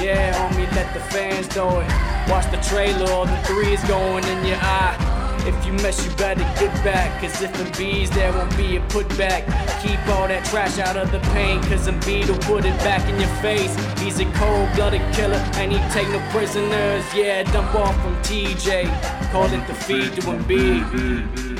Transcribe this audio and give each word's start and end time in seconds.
Yeah, 0.00 0.32
homie, 0.34 0.70
let 0.76 0.92
the 0.94 1.00
fans 1.00 1.54
know 1.56 1.80
it. 1.80 1.88
Watch 2.30 2.50
the 2.50 2.58
trailer, 2.68 3.10
all 3.10 3.26
the 3.26 3.36
threes 3.38 3.82
going 3.84 4.24
in 4.24 4.46
your 4.46 4.58
eye. 4.60 5.18
If 5.46 5.66
you 5.66 5.72
mess, 5.72 6.04
you 6.04 6.14
better 6.16 6.44
get 6.60 6.72
back. 6.84 7.20
Cause 7.20 7.40
if 7.40 7.78
bees, 7.78 8.10
there 8.10 8.32
won't 8.32 8.54
be 8.56 8.76
a 8.76 8.80
putback. 8.80 9.46
Keep 9.82 9.98
all 10.08 10.28
that 10.28 10.44
trash 10.44 10.78
out 10.78 10.96
of 10.96 11.10
the 11.10 11.20
paint. 11.32 11.62
Cause 11.64 11.86
will 11.86 12.38
put 12.40 12.64
it 12.64 12.76
back 12.80 13.08
in 13.08 13.18
your 13.18 13.34
face. 13.40 13.74
He's 13.98 14.20
a 14.20 14.26
cold 14.32 14.68
blooded 14.74 15.02
killer 15.14 15.42
and 15.54 15.72
he 15.72 15.78
take 15.90 16.08
no 16.10 16.20
prisoners. 16.30 17.04
Yeah, 17.14 17.44
dump 17.50 17.74
off 17.74 17.94
from 18.02 18.14
TJ. 18.22 18.86
Call 19.32 19.46
it 19.46 19.66
the 19.66 19.74
feed 19.74 20.12
to 20.14 20.20
Embiid. 20.22 21.58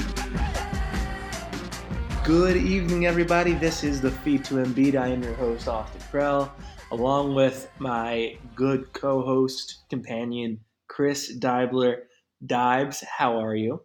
Good 2.28 2.58
evening, 2.58 3.06
everybody. 3.06 3.54
This 3.54 3.82
is 3.82 4.02
the 4.02 4.10
Feed 4.10 4.44
to 4.44 4.56
Embiid. 4.56 4.96
I 4.96 5.08
am 5.08 5.22
your 5.22 5.32
host, 5.32 5.66
Austin 5.66 6.02
Krell, 6.12 6.50
along 6.90 7.34
with 7.34 7.70
my 7.78 8.36
good 8.54 8.92
co 8.92 9.22
host, 9.22 9.84
companion, 9.90 10.60
Chris 10.88 11.36
Dibler. 11.38 12.02
Dibes, 12.44 13.02
how 13.02 13.42
are 13.42 13.54
you? 13.54 13.82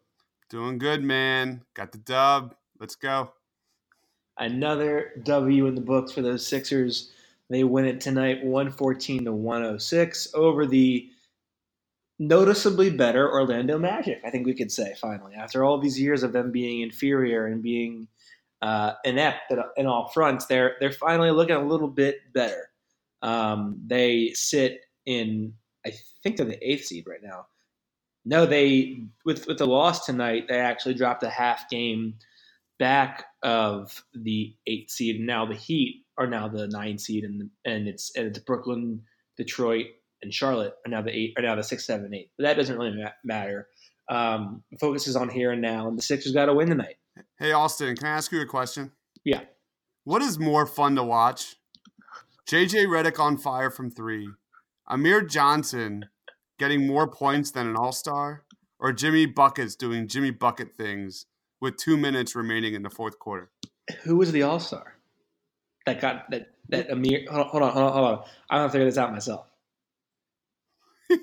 Doing 0.49 0.77
good, 0.77 1.03
man. 1.03 1.61
Got 1.73 1.91
the 1.91 1.97
dub. 1.97 2.55
Let's 2.79 2.95
go. 2.95 3.33
Another 4.37 5.11
W 5.23 5.67
in 5.67 5.75
the 5.75 5.81
books 5.81 6.11
for 6.11 6.21
those 6.21 6.45
Sixers. 6.45 7.11
They 7.49 7.63
win 7.63 7.85
it 7.85 8.01
tonight, 8.01 8.43
114 8.43 9.25
to 9.25 9.33
106 9.33 10.27
over 10.33 10.65
the 10.65 11.09
noticeably 12.19 12.89
better 12.89 13.31
Orlando 13.31 13.77
Magic, 13.77 14.21
I 14.25 14.29
think 14.29 14.45
we 14.45 14.53
could 14.53 14.71
say, 14.71 14.95
finally. 14.99 15.33
After 15.35 15.63
all 15.63 15.79
these 15.79 15.99
years 15.99 16.23
of 16.23 16.31
them 16.31 16.51
being 16.51 16.81
inferior 16.81 17.47
and 17.47 17.61
being 17.61 18.07
uh, 18.61 18.93
inept 19.03 19.53
in 19.77 19.85
all 19.85 20.09
fronts, 20.09 20.45
they're, 20.45 20.77
they're 20.79 20.91
finally 20.91 21.31
looking 21.31 21.55
a 21.55 21.65
little 21.65 21.89
bit 21.89 22.19
better. 22.33 22.69
Um, 23.23 23.81
they 23.87 24.31
sit 24.35 24.81
in, 25.05 25.53
I 25.85 25.93
think 26.21 26.37
they're 26.37 26.45
the 26.45 26.69
eighth 26.69 26.85
seed 26.85 27.05
right 27.07 27.23
now. 27.23 27.47
No, 28.25 28.45
they 28.45 29.03
with 29.25 29.47
with 29.47 29.57
the 29.57 29.65
loss 29.67 30.05
tonight, 30.05 30.45
they 30.47 30.59
actually 30.59 30.93
dropped 30.93 31.23
a 31.23 31.29
half 31.29 31.69
game 31.69 32.15
back 32.79 33.25
of 33.43 34.03
the 34.13 34.55
eight 34.67 34.91
seed, 34.91 35.17
and 35.17 35.25
now 35.25 35.45
the 35.45 35.55
Heat 35.55 36.05
are 36.17 36.27
now 36.27 36.47
the 36.47 36.67
nine 36.67 36.97
seed, 36.97 37.25
and 37.25 37.49
and 37.65 37.87
it's 37.87 38.15
and 38.15 38.27
it's 38.27 38.39
Brooklyn, 38.39 39.01
Detroit, 39.35 39.87
and 40.21 40.33
Charlotte 40.33 40.75
are 40.85 40.89
now 40.89 41.01
the 41.01 41.11
eight 41.11 41.33
are 41.37 41.41
now 41.41 41.55
the 41.55 41.63
six, 41.63 41.85
seven, 41.85 42.13
eight. 42.13 42.31
But 42.37 42.43
that 42.43 42.55
doesn't 42.55 42.77
really 42.77 42.95
ma- 42.95 43.09
matter. 43.25 43.67
Um, 44.09 44.63
focus 44.79 45.07
is 45.07 45.15
on 45.15 45.29
here 45.29 45.51
and 45.51 45.61
now, 45.61 45.87
and 45.87 45.97
the 45.97 46.01
Sixers 46.01 46.33
got 46.33 46.45
to 46.45 46.53
win 46.53 46.69
tonight. 46.69 46.95
Hey, 47.37 47.51
Austin, 47.51 47.95
can 47.95 48.07
I 48.07 48.11
ask 48.11 48.31
you 48.31 48.41
a 48.41 48.45
question? 48.45 48.91
Yeah. 49.23 49.41
What 50.03 50.21
is 50.21 50.39
more 50.39 50.65
fun 50.65 50.95
to 50.95 51.03
watch? 51.03 51.55
JJ 52.53 52.85
Redick 52.85 53.19
on 53.19 53.35
fire 53.37 53.71
from 53.71 53.89
three, 53.89 54.29
Amir 54.87 55.23
Johnson 55.23 56.05
getting 56.59 56.85
more 56.85 57.07
points 57.07 57.49
than 57.49 57.65
an 57.65 57.75
all 57.75 57.91
star, 57.91 58.43
or 58.77 58.93
Jimmy 58.93 59.25
Buckets 59.25 59.75
doing 59.75 60.07
Jimmy 60.07 60.29
Bucket 60.29 60.77
things 60.77 61.25
with 61.59 61.77
two 61.77 61.97
minutes 61.97 62.35
remaining 62.35 62.75
in 62.75 62.83
the 62.83 62.91
fourth 62.91 63.17
quarter? 63.17 63.49
Who 64.03 64.17
was 64.17 64.31
the 64.31 64.43
all 64.43 64.59
star 64.59 64.97
that 65.87 65.99
got 65.99 66.29
that 66.29 66.49
that 66.69 66.91
Amir? 66.91 67.25
Hold 67.27 67.41
on, 67.43 67.49
hold 67.49 67.63
on, 67.63 67.71
hold 67.73 67.85
on. 67.85 67.91
Hold 67.91 68.19
on. 68.19 68.25
I 68.51 68.57
don't 68.59 68.71
figure 68.71 68.85
this 68.85 68.99
out 68.99 69.11
myself. 69.11 69.47
uh, 71.11 71.17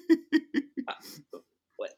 what? 1.76 1.92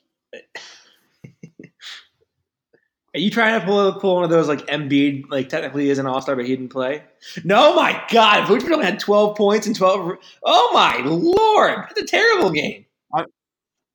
Are 3.15 3.21
you 3.21 3.31
trying 3.31 3.61
to 3.61 3.67
pull 3.67 3.93
pull 3.95 4.15
one 4.15 4.25
of 4.25 4.31
those 4.31 4.49
like 4.49 4.67
Embiid, 4.69 5.25
like 5.28 5.50
technically 5.50 5.91
is 5.91 5.99
an 5.99 6.06
all 6.06 6.23
star, 6.23 6.34
but 6.34 6.47
he 6.47 6.56
didn't 6.56 6.71
play? 6.71 7.03
No, 7.45 7.75
my 7.75 8.03
God, 8.11 8.47
Vucevic 8.47 8.71
only 8.71 8.87
had 8.87 8.99
twelve 8.99 9.37
points 9.37 9.67
and 9.67 9.77
twelve. 9.77 10.17
Oh 10.43 10.71
my 10.73 10.99
lord, 11.05 11.77
that's 11.89 12.00
a 12.00 12.06
terrible 12.06 12.50
game. 12.50 12.87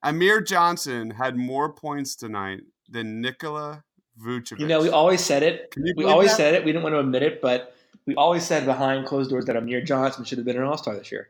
Amir 0.03 0.41
Johnson 0.41 1.09
had 1.09 1.35
more 1.35 1.73
points 1.73 2.15
tonight 2.15 2.61
than 2.87 3.19
Nikola 3.19 3.83
Vucevic. 4.23 4.59
You 4.59 4.67
know, 4.67 4.81
we 4.81 4.89
always 4.89 5.21
said 5.21 5.43
it. 5.43 5.73
We 5.95 6.05
always 6.05 6.29
that? 6.29 6.37
said 6.37 6.53
it. 6.53 6.63
We 6.63 6.71
didn't 6.71 6.83
want 6.83 6.93
to 6.93 6.99
admit 6.99 7.23
it, 7.23 7.41
but 7.41 7.75
we 8.05 8.15
always 8.15 8.43
said 8.43 8.65
behind 8.65 9.05
closed 9.05 9.29
doors 9.29 9.45
that 9.45 9.55
Amir 9.55 9.81
Johnson 9.81 10.23
should 10.23 10.37
have 10.37 10.45
been 10.45 10.57
an 10.57 10.63
All 10.63 10.77
Star 10.77 10.95
this 10.95 11.11
year. 11.11 11.29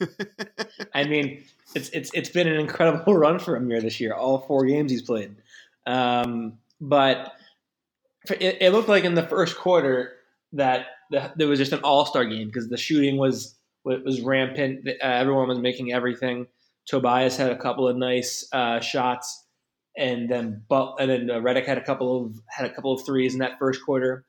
I 0.94 1.04
mean, 1.04 1.42
it's 1.74 1.88
it's 1.90 2.10
it's 2.14 2.30
been 2.30 2.46
an 2.46 2.60
incredible 2.60 3.14
run 3.16 3.38
for 3.38 3.56
Amir 3.56 3.80
this 3.80 4.00
year. 4.00 4.14
All 4.14 4.38
four 4.40 4.64
games 4.64 4.90
he's 4.90 5.02
played, 5.02 5.34
um, 5.86 6.58
but 6.80 7.32
it, 8.28 8.58
it, 8.60 8.72
looked 8.72 8.88
like 8.88 9.04
in 9.04 9.14
the 9.14 9.26
first 9.26 9.56
quarter 9.56 10.12
that 10.52 10.86
the, 11.10 11.32
there 11.36 11.48
was 11.48 11.58
just 11.58 11.72
an 11.72 11.80
All 11.80 12.06
Star 12.06 12.24
game 12.24 12.48
because 12.48 12.68
the 12.68 12.76
shooting 12.76 13.16
was 13.16 13.56
was 13.84 14.20
rampant. 14.20 14.86
Uh, 14.88 15.06
everyone 15.06 15.48
was 15.48 15.58
making 15.58 15.92
everything. 15.92 16.46
Tobias 16.86 17.36
had 17.36 17.50
a 17.50 17.56
couple 17.56 17.88
of 17.88 17.96
nice 17.96 18.46
uh, 18.52 18.80
shots, 18.80 19.46
and 19.96 20.28
then 20.28 20.62
but 20.68 20.96
and 20.98 21.10
then 21.10 21.30
uh, 21.30 21.34
Redick 21.40 21.66
had 21.66 21.78
a 21.78 21.84
couple 21.84 22.24
of 22.24 22.40
had 22.48 22.66
a 22.66 22.74
couple 22.74 22.92
of 22.92 23.04
threes 23.04 23.32
in 23.32 23.40
that 23.40 23.58
first 23.58 23.84
quarter. 23.84 24.24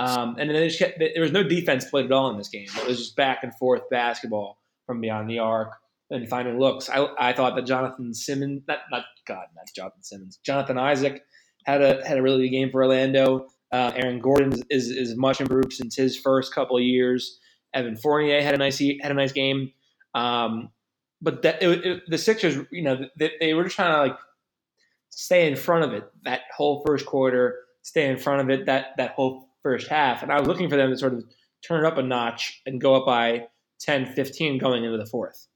Um, 0.00 0.36
and 0.40 0.50
then 0.50 0.68
kept, 0.70 0.98
there 0.98 1.22
was 1.22 1.30
no 1.30 1.44
defense 1.44 1.84
played 1.84 2.06
at 2.06 2.12
all 2.12 2.28
in 2.28 2.36
this 2.36 2.48
game. 2.48 2.66
It 2.78 2.88
was 2.88 2.98
just 2.98 3.14
back 3.14 3.44
and 3.44 3.56
forth 3.56 3.88
basketball 3.90 4.58
from 4.86 5.00
beyond 5.00 5.30
the 5.30 5.38
arc 5.38 5.70
and 6.14 6.28
finding 6.28 6.58
looks. 6.58 6.88
I, 6.88 7.06
I 7.18 7.32
thought 7.32 7.56
that 7.56 7.66
Jonathan 7.66 8.14
Simmons, 8.14 8.62
not 8.68 8.78
not 8.90 9.04
God, 9.26 9.46
not 9.54 9.66
Jonathan 9.74 10.02
Simmons, 10.02 10.38
Jonathan 10.44 10.78
Isaac 10.78 11.22
had 11.64 11.82
a 11.82 12.06
had 12.06 12.18
a 12.18 12.22
really 12.22 12.42
good 12.42 12.56
game 12.56 12.70
for 12.70 12.82
Orlando. 12.82 13.48
Uh, 13.72 13.90
Aaron 13.96 14.20
Gordon 14.20 14.62
is, 14.70 14.88
is, 14.88 15.16
much 15.16 15.40
improved 15.40 15.72
since 15.72 15.96
his 15.96 16.16
first 16.16 16.54
couple 16.54 16.76
of 16.76 16.84
years. 16.84 17.40
Evan 17.74 17.96
Fournier 17.96 18.40
had 18.40 18.54
a 18.54 18.58
nice 18.58 18.78
had 18.78 19.10
a 19.10 19.14
nice 19.14 19.32
game. 19.32 19.72
Um, 20.14 20.70
but 21.20 21.42
that 21.42 21.60
it, 21.60 21.84
it, 21.84 22.02
the 22.06 22.18
Sixers, 22.18 22.64
you 22.70 22.82
know, 22.82 23.06
they, 23.18 23.32
they 23.40 23.54
were 23.54 23.64
just 23.64 23.74
trying 23.74 23.92
to 23.92 24.12
like 24.12 24.18
stay 25.10 25.48
in 25.48 25.56
front 25.56 25.84
of 25.84 25.92
it 25.92 26.04
that 26.22 26.42
whole 26.56 26.84
first 26.86 27.04
quarter, 27.04 27.56
stay 27.82 28.08
in 28.08 28.16
front 28.16 28.42
of 28.42 28.50
it 28.50 28.66
that 28.66 28.88
that 28.96 29.12
whole 29.12 29.48
first 29.62 29.88
half, 29.88 30.22
and 30.22 30.30
I 30.30 30.38
was 30.38 30.46
looking 30.46 30.70
for 30.70 30.76
them 30.76 30.90
to 30.90 30.96
sort 30.96 31.14
of 31.14 31.24
turn 31.66 31.84
it 31.84 31.88
up 31.88 31.98
a 31.98 32.02
notch 32.02 32.62
and 32.66 32.80
go 32.80 32.94
up 32.94 33.06
by 33.06 33.46
10, 33.80 34.06
15 34.06 34.58
going 34.58 34.84
into 34.84 34.98
the 34.98 35.06
fourth. 35.06 35.48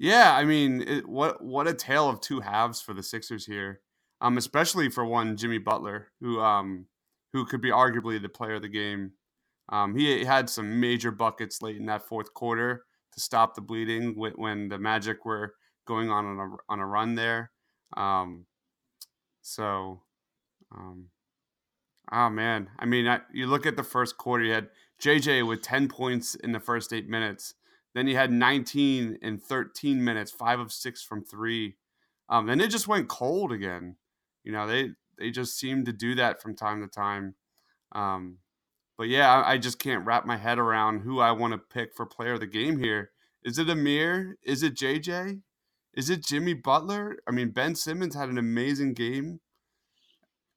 Yeah, 0.00 0.34
I 0.34 0.46
mean, 0.46 0.80
it, 0.88 1.06
what 1.06 1.44
what 1.44 1.68
a 1.68 1.74
tale 1.74 2.08
of 2.08 2.22
two 2.22 2.40
halves 2.40 2.80
for 2.80 2.94
the 2.94 3.02
Sixers 3.02 3.44
here, 3.44 3.82
um, 4.22 4.38
especially 4.38 4.88
for 4.88 5.04
one 5.04 5.36
Jimmy 5.36 5.58
Butler, 5.58 6.08
who 6.22 6.40
um, 6.40 6.86
who 7.34 7.44
could 7.44 7.60
be 7.60 7.68
arguably 7.68 8.20
the 8.20 8.30
player 8.30 8.54
of 8.54 8.62
the 8.62 8.68
game. 8.68 9.12
Um, 9.68 9.94
he 9.94 10.24
had 10.24 10.48
some 10.48 10.80
major 10.80 11.10
buckets 11.10 11.60
late 11.60 11.76
in 11.76 11.84
that 11.86 12.08
fourth 12.08 12.32
quarter 12.32 12.86
to 13.12 13.20
stop 13.20 13.54
the 13.54 13.60
bleeding 13.60 14.14
when 14.16 14.70
the 14.70 14.78
Magic 14.78 15.26
were 15.26 15.54
going 15.86 16.08
on 16.10 16.24
on 16.24 16.38
a, 16.38 16.72
on 16.72 16.80
a 16.80 16.86
run 16.86 17.14
there. 17.14 17.50
Um, 17.94 18.46
so, 19.42 20.00
um, 20.74 21.08
oh 22.10 22.30
man, 22.30 22.70
I 22.78 22.86
mean, 22.86 23.06
I, 23.06 23.20
you 23.34 23.46
look 23.46 23.66
at 23.66 23.76
the 23.76 23.84
first 23.84 24.16
quarter, 24.16 24.44
you 24.44 24.52
had 24.54 24.68
JJ 25.02 25.46
with 25.46 25.60
10 25.60 25.88
points 25.88 26.36
in 26.36 26.52
the 26.52 26.60
first 26.60 26.90
eight 26.92 27.08
minutes. 27.08 27.54
Then 27.94 28.06
you 28.06 28.16
had 28.16 28.30
19 28.30 29.18
in 29.20 29.38
13 29.38 30.04
minutes, 30.04 30.30
five 30.30 30.60
of 30.60 30.72
six 30.72 31.02
from 31.02 31.24
three. 31.24 31.76
Um, 32.28 32.46
then 32.46 32.60
it 32.60 32.68
just 32.70 32.86
went 32.88 33.08
cold 33.08 33.50
again. 33.52 33.96
You 34.44 34.52
know, 34.52 34.66
they 34.66 34.90
they 35.18 35.30
just 35.30 35.58
seem 35.58 35.84
to 35.84 35.92
do 35.92 36.14
that 36.14 36.40
from 36.40 36.54
time 36.54 36.80
to 36.82 36.88
time. 36.88 37.34
Um, 37.92 38.38
but 38.96 39.08
yeah, 39.08 39.32
I, 39.32 39.52
I 39.52 39.58
just 39.58 39.78
can't 39.78 40.06
wrap 40.06 40.24
my 40.24 40.36
head 40.36 40.58
around 40.58 41.00
who 41.00 41.18
I 41.20 41.32
want 41.32 41.52
to 41.52 41.58
pick 41.58 41.94
for 41.94 42.06
player 42.06 42.34
of 42.34 42.40
the 42.40 42.46
game 42.46 42.78
here. 42.78 43.10
Is 43.44 43.58
it 43.58 43.68
Amir? 43.68 44.38
Is 44.44 44.62
it 44.62 44.74
JJ? 44.76 45.40
Is 45.94 46.08
it 46.10 46.24
Jimmy 46.24 46.54
Butler? 46.54 47.18
I 47.26 47.32
mean, 47.32 47.50
Ben 47.50 47.74
Simmons 47.74 48.14
had 48.14 48.28
an 48.28 48.38
amazing 48.38 48.94
game. 48.94 49.40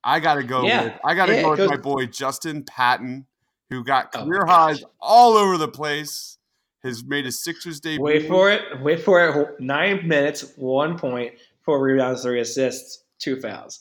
I 0.03 0.19
gotta 0.19 0.43
go. 0.43 0.63
Yeah. 0.63 0.83
With, 0.85 0.93
I 1.03 1.15
gotta 1.15 1.33
Yeah, 1.33 1.41
go 1.41 1.49
with 1.51 1.57
goes- 1.59 1.69
my 1.69 1.77
boy 1.77 2.05
Justin 2.05 2.63
Patton, 2.63 3.25
who 3.69 3.83
got 3.83 4.09
Oh 4.15 4.25
career 4.25 4.41
gosh. 4.45 4.49
highs 4.77 4.83
all 4.99 5.33
over 5.37 5.57
the 5.57 5.67
place. 5.69 6.37
Has 6.83 7.03
made 7.03 7.25
his 7.25 7.41
Sixers 7.41 7.79
debut. 7.79 8.03
Wait 8.03 8.27
for 8.27 8.51
it. 8.51 8.81
Wait 8.81 9.01
for 9.01 9.25
it. 9.25 9.59
Nine 9.61 10.07
minutes, 10.07 10.53
one 10.57 10.97
point, 10.97 11.33
four 11.63 11.81
rebounds, 11.81 12.23
three 12.23 12.41
assists, 12.41 13.03
two 13.19 13.39
fouls. 13.39 13.79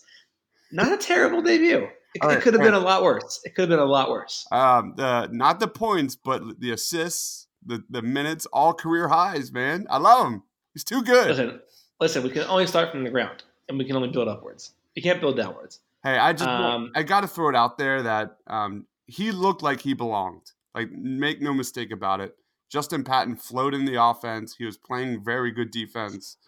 Not 0.70 0.92
a 0.92 0.96
terrible 0.96 1.42
debut. 1.42 1.88
It, 2.14 2.22
right, 2.22 2.40
could 2.40 2.54
have 2.54 2.62
been 2.62 2.74
a 2.74 2.78
lot 2.78 3.02
worse. 3.02 3.40
It 3.44 3.54
could 3.54 3.62
have 3.62 3.68
been 3.70 3.78
a 3.78 3.84
lot 3.84 4.10
worse. 4.10 4.46
Um, 4.52 4.94
the 4.96 5.28
not 5.32 5.60
the 5.60 5.68
points, 5.68 6.14
but 6.14 6.60
the 6.60 6.72
assists, 6.72 7.48
the 7.64 7.82
the 7.90 8.02
minutes, 8.02 8.46
all 8.46 8.74
career 8.74 9.08
highs. 9.08 9.50
Man, 9.50 9.86
I 9.90 9.98
love 9.98 10.26
him. 10.26 10.42
He's 10.74 10.84
too 10.84 11.02
good. 11.02 11.28
Listen, 11.28 11.60
listen. 12.00 12.22
We 12.22 12.30
can 12.30 12.42
only 12.44 12.66
start 12.66 12.92
from 12.92 13.02
the 13.04 13.10
ground, 13.10 13.42
and 13.68 13.78
we 13.78 13.84
can 13.84 13.96
only 13.96 14.10
build 14.10 14.28
upwards. 14.28 14.74
You 14.94 15.02
can't 15.02 15.20
build 15.20 15.36
downwards. 15.36 15.80
Hey, 16.04 16.18
I 16.18 16.32
just 16.32 16.48
Um, 16.48 16.92
I 16.94 17.02
got 17.02 17.22
to 17.22 17.28
throw 17.28 17.48
it 17.48 17.56
out 17.56 17.78
there 17.78 18.02
that 18.02 18.36
um, 18.46 18.86
he 19.06 19.32
looked 19.32 19.62
like 19.62 19.80
he 19.80 19.94
belonged. 19.94 20.52
Like, 20.74 20.90
make 20.90 21.40
no 21.40 21.52
mistake 21.52 21.92
about 21.92 22.20
it. 22.20 22.36
Justin 22.72 23.04
Patton 23.04 23.36
flowed 23.36 23.74
in 23.74 23.84
the 23.84 24.02
offense. 24.02 24.56
He 24.56 24.64
was 24.64 24.78
playing 24.78 25.22
very 25.22 25.52
good 25.52 25.70
defense, 25.70 26.38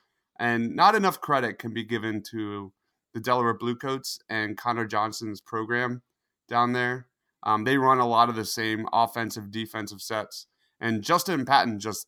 and 0.41 0.75
not 0.75 0.95
enough 0.95 1.21
credit 1.21 1.59
can 1.59 1.75
be 1.75 1.85
given 1.85 2.23
to 2.31 2.73
the 3.13 3.21
Delaware 3.21 3.53
Bluecoats 3.53 4.19
and 4.31 4.57
Connor 4.57 4.87
Johnson's 4.87 5.43
program 5.43 6.01
down 6.49 6.73
there. 6.73 7.09
Um, 7.43 7.65
they 7.65 7.77
run 7.77 7.99
a 7.99 8.09
lot 8.09 8.31
of 8.31 8.37
the 8.37 8.47
same 8.47 8.87
offensive 8.91 9.51
defensive 9.51 10.01
sets, 10.01 10.47
and 10.81 11.03
Justin 11.03 11.45
Patton 11.45 11.79
just 11.79 12.07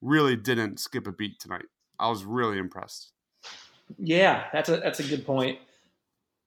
really 0.00 0.36
didn't 0.36 0.78
skip 0.78 1.08
a 1.08 1.12
beat 1.12 1.40
tonight. 1.40 1.66
I 1.98 2.10
was 2.10 2.24
really 2.24 2.58
impressed. 2.58 3.12
Yeah, 3.98 4.44
that's 4.52 4.68
a 4.68 4.76
that's 4.76 5.00
a 5.00 5.04
good 5.04 5.26
point. 5.26 5.58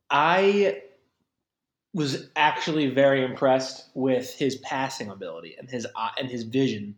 I 0.10 0.82
was 1.94 2.30
actually 2.36 2.88
very 2.88 3.24
impressed 3.24 3.90
with 3.96 4.34
his 4.34 4.58
passing 4.58 5.10
ability 5.10 5.56
and 5.60 5.70
his 5.70 5.86
uh, 5.96 6.10
and 6.18 6.30
his 6.30 6.44
vision. 6.44 6.96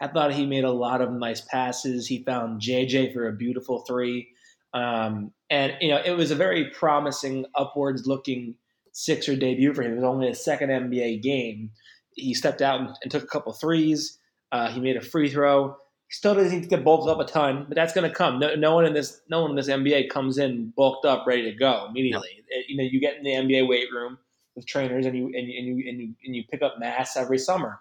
I 0.00 0.08
thought 0.08 0.32
he 0.32 0.46
made 0.46 0.64
a 0.64 0.70
lot 0.70 1.00
of 1.00 1.10
nice 1.12 1.40
passes. 1.40 2.06
He 2.06 2.22
found 2.22 2.60
JJ 2.60 3.12
for 3.12 3.28
a 3.28 3.32
beautiful 3.32 3.80
three, 3.80 4.28
um, 4.74 5.32
and 5.50 5.72
you 5.80 5.88
know 5.88 6.00
it 6.04 6.12
was 6.12 6.30
a 6.30 6.36
very 6.36 6.70
promising, 6.70 7.46
upwards 7.54 8.06
looking 8.06 8.54
Sixer 8.92 9.36
debut 9.36 9.74
for 9.74 9.82
him. 9.82 9.92
It 9.92 9.96
was 9.96 10.04
only 10.04 10.28
his 10.28 10.44
second 10.44 10.70
NBA 10.70 11.22
game. 11.22 11.70
He 12.14 12.32
stepped 12.32 12.62
out 12.62 12.80
and, 12.80 12.90
and 13.02 13.10
took 13.10 13.24
a 13.24 13.26
couple 13.26 13.52
threes. 13.52 14.18
Uh, 14.52 14.70
he 14.70 14.80
made 14.80 14.96
a 14.96 15.02
free 15.02 15.28
throw. 15.28 15.76
He 16.08 16.14
still 16.14 16.34
doesn't 16.34 16.52
need 16.52 16.62
to 16.62 16.68
get 16.68 16.84
bulked 16.84 17.08
up 17.08 17.18
a 17.18 17.30
ton, 17.30 17.66
but 17.68 17.74
that's 17.74 17.92
going 17.92 18.08
to 18.08 18.14
come. 18.14 18.38
No, 18.38 18.54
no 18.54 18.74
one 18.76 18.86
in 18.86 18.94
this, 18.94 19.20
no 19.28 19.42
one 19.42 19.50
in 19.50 19.56
this 19.56 19.68
NBA 19.68 20.08
comes 20.08 20.38
in 20.38 20.72
bulked 20.76 21.04
up, 21.04 21.26
ready 21.26 21.42
to 21.42 21.52
go 21.52 21.86
immediately. 21.90 22.28
It- 22.48 22.66
you 22.68 22.76
know, 22.76 22.84
you 22.84 23.00
get 23.00 23.16
in 23.16 23.24
the 23.24 23.32
NBA 23.32 23.68
weight 23.68 23.92
room 23.92 24.18
with 24.56 24.66
trainers, 24.66 25.06
and 25.06 25.16
you 25.16 25.26
and 25.26 25.46
you 25.46 25.58
and 25.58 25.66
you 25.66 25.88
and 25.88 26.00
you, 26.00 26.14
and 26.24 26.36
you 26.36 26.44
pick 26.50 26.62
up 26.62 26.78
mass 26.78 27.16
every 27.16 27.38
summer. 27.38 27.78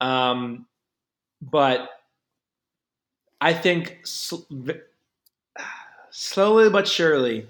Um, 0.00 0.66
but 1.40 1.88
I 3.40 3.52
think 3.54 4.00
sl- 4.04 4.46
v- 4.50 4.80
slowly 6.10 6.70
but 6.70 6.86
surely, 6.86 7.48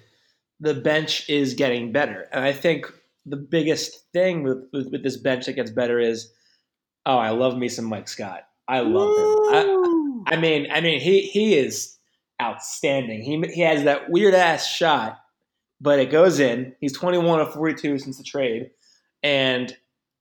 the 0.61 0.75
bench 0.75 1.29
is 1.29 1.55
getting 1.55 1.93
better, 1.93 2.29
and 2.33 2.45
I 2.45 2.53
think 2.53 2.87
the 3.27 3.37
biggest 3.37 4.11
thing 4.13 4.43
with, 4.43 4.67
with, 4.73 4.91
with 4.91 5.03
this 5.03 5.17
bench 5.17 5.47
that 5.47 5.53
gets 5.53 5.71
better 5.71 6.01
is, 6.01 6.33
oh, 7.07 7.19
I 7.19 7.31
love 7.31 7.57
me 7.57 7.69
some 7.69 7.85
Mike 7.85 8.09
Scott. 8.09 8.49
I 8.67 8.81
love 8.81 9.17
him. 9.17 9.55
I, 9.55 10.35
I 10.35 10.37
mean, 10.37 10.69
I 10.71 10.81
mean, 10.81 11.01
he 11.01 11.23
he 11.23 11.55
is 11.55 11.97
outstanding. 12.41 13.23
He 13.23 13.41
he 13.53 13.61
has 13.61 13.85
that 13.85 14.11
weird 14.11 14.35
ass 14.35 14.67
shot, 14.67 15.22
but 15.83 15.99
it 15.99 16.11
goes 16.11 16.39
in. 16.39 16.75
He's 16.81 16.97
twenty 16.97 17.19
one 17.19 17.41
of 17.41 17.53
forty 17.53 17.75
two 17.75 17.99
since 17.99 18.17
the 18.17 18.25
trade, 18.25 18.71
and 19.23 19.77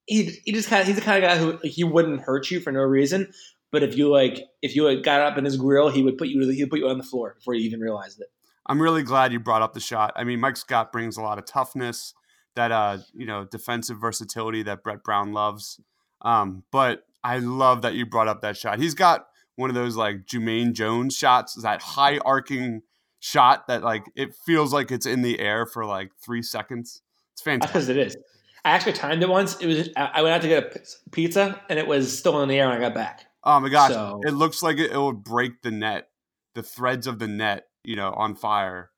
he 0.07 0.23
he 0.43 0.51
just 0.51 0.67
kind 0.67 0.81
of 0.81 0.87
he's 0.87 0.95
the 0.95 1.01
kind 1.01 1.23
of 1.23 1.29
guy 1.29 1.37
who 1.37 1.59
he 1.63 1.83
wouldn't 1.83 2.21
hurt 2.21 2.49
you 2.49 2.59
for 2.59 2.71
no 2.71 2.81
reason. 2.81 3.31
But 3.71 3.83
if 3.83 3.95
you 3.95 4.09
like, 4.09 4.43
if 4.61 4.75
you 4.75 4.85
like, 4.85 5.03
got 5.03 5.21
up 5.21 5.37
in 5.37 5.45
his 5.45 5.55
grill, 5.55 5.89
he 5.89 6.03
would 6.03 6.17
put 6.17 6.27
you 6.27 6.41
he 6.49 6.63
would 6.63 6.71
put 6.71 6.79
you 6.79 6.89
on 6.89 6.97
the 6.97 7.03
floor 7.03 7.35
before 7.37 7.53
you 7.53 7.61
even 7.61 7.79
realized 7.79 8.19
it. 8.19 8.27
I'm 8.65 8.81
really 8.81 9.03
glad 9.03 9.31
you 9.31 9.39
brought 9.39 9.61
up 9.61 9.73
the 9.73 9.79
shot. 9.79 10.13
I 10.15 10.23
mean, 10.23 10.39
Mike 10.39 10.57
Scott 10.57 10.91
brings 10.91 11.17
a 11.17 11.21
lot 11.21 11.37
of 11.37 11.45
toughness, 11.45 12.13
that 12.55 12.71
uh, 12.71 12.97
you 13.13 13.25
know, 13.25 13.45
defensive 13.45 13.99
versatility 13.99 14.63
that 14.63 14.83
Brett 14.83 15.03
Brown 15.03 15.31
loves. 15.31 15.79
Um, 16.21 16.63
but 16.71 17.05
I 17.23 17.39
love 17.39 17.81
that 17.83 17.93
you 17.93 18.05
brought 18.05 18.27
up 18.27 18.41
that 18.41 18.57
shot. 18.57 18.79
He's 18.79 18.93
got 18.93 19.27
one 19.55 19.69
of 19.69 19.75
those 19.75 19.95
like 19.95 20.25
Jermaine 20.25 20.73
Jones 20.73 21.15
shots, 21.15 21.53
that 21.61 21.81
high 21.81 22.17
arcing 22.19 22.81
shot 23.21 23.67
that 23.67 23.83
like 23.83 24.11
it 24.15 24.35
feels 24.35 24.73
like 24.73 24.91
it's 24.91 25.05
in 25.05 25.21
the 25.21 25.39
air 25.39 25.65
for 25.65 25.85
like 25.85 26.11
three 26.21 26.41
seconds. 26.41 27.01
It's 27.33 27.41
fantastic. 27.41 27.73
Because 27.73 27.87
it 27.87 27.97
is. 27.97 28.17
I 28.65 28.71
actually 28.71 28.93
timed 28.93 29.23
it 29.23 29.29
once. 29.29 29.59
It 29.61 29.67
was 29.67 29.89
I 29.95 30.21
went 30.21 30.35
out 30.35 30.41
to 30.41 30.47
get 30.49 30.75
a 30.75 31.09
pizza, 31.11 31.59
and 31.69 31.79
it 31.79 31.87
was 31.87 32.15
still 32.17 32.43
in 32.43 32.49
the 32.49 32.59
air 32.59 32.67
when 32.67 32.77
I 32.77 32.81
got 32.81 32.93
back. 32.93 33.25
Oh 33.43 33.59
my 33.59 33.69
gosh, 33.69 33.91
So- 33.91 34.19
it 34.25 34.31
looks 34.33 34.61
like 34.61 34.77
it, 34.77 34.91
it 34.91 34.97
would 34.99 35.23
break 35.23 35.61
the 35.61 35.71
net, 35.71 36.09
the 36.53 36.61
threads 36.61 37.07
of 37.07 37.17
the 37.19 37.27
net, 37.27 37.67
you 37.83 37.95
know, 37.95 38.11
on 38.11 38.35
fire. 38.35 38.91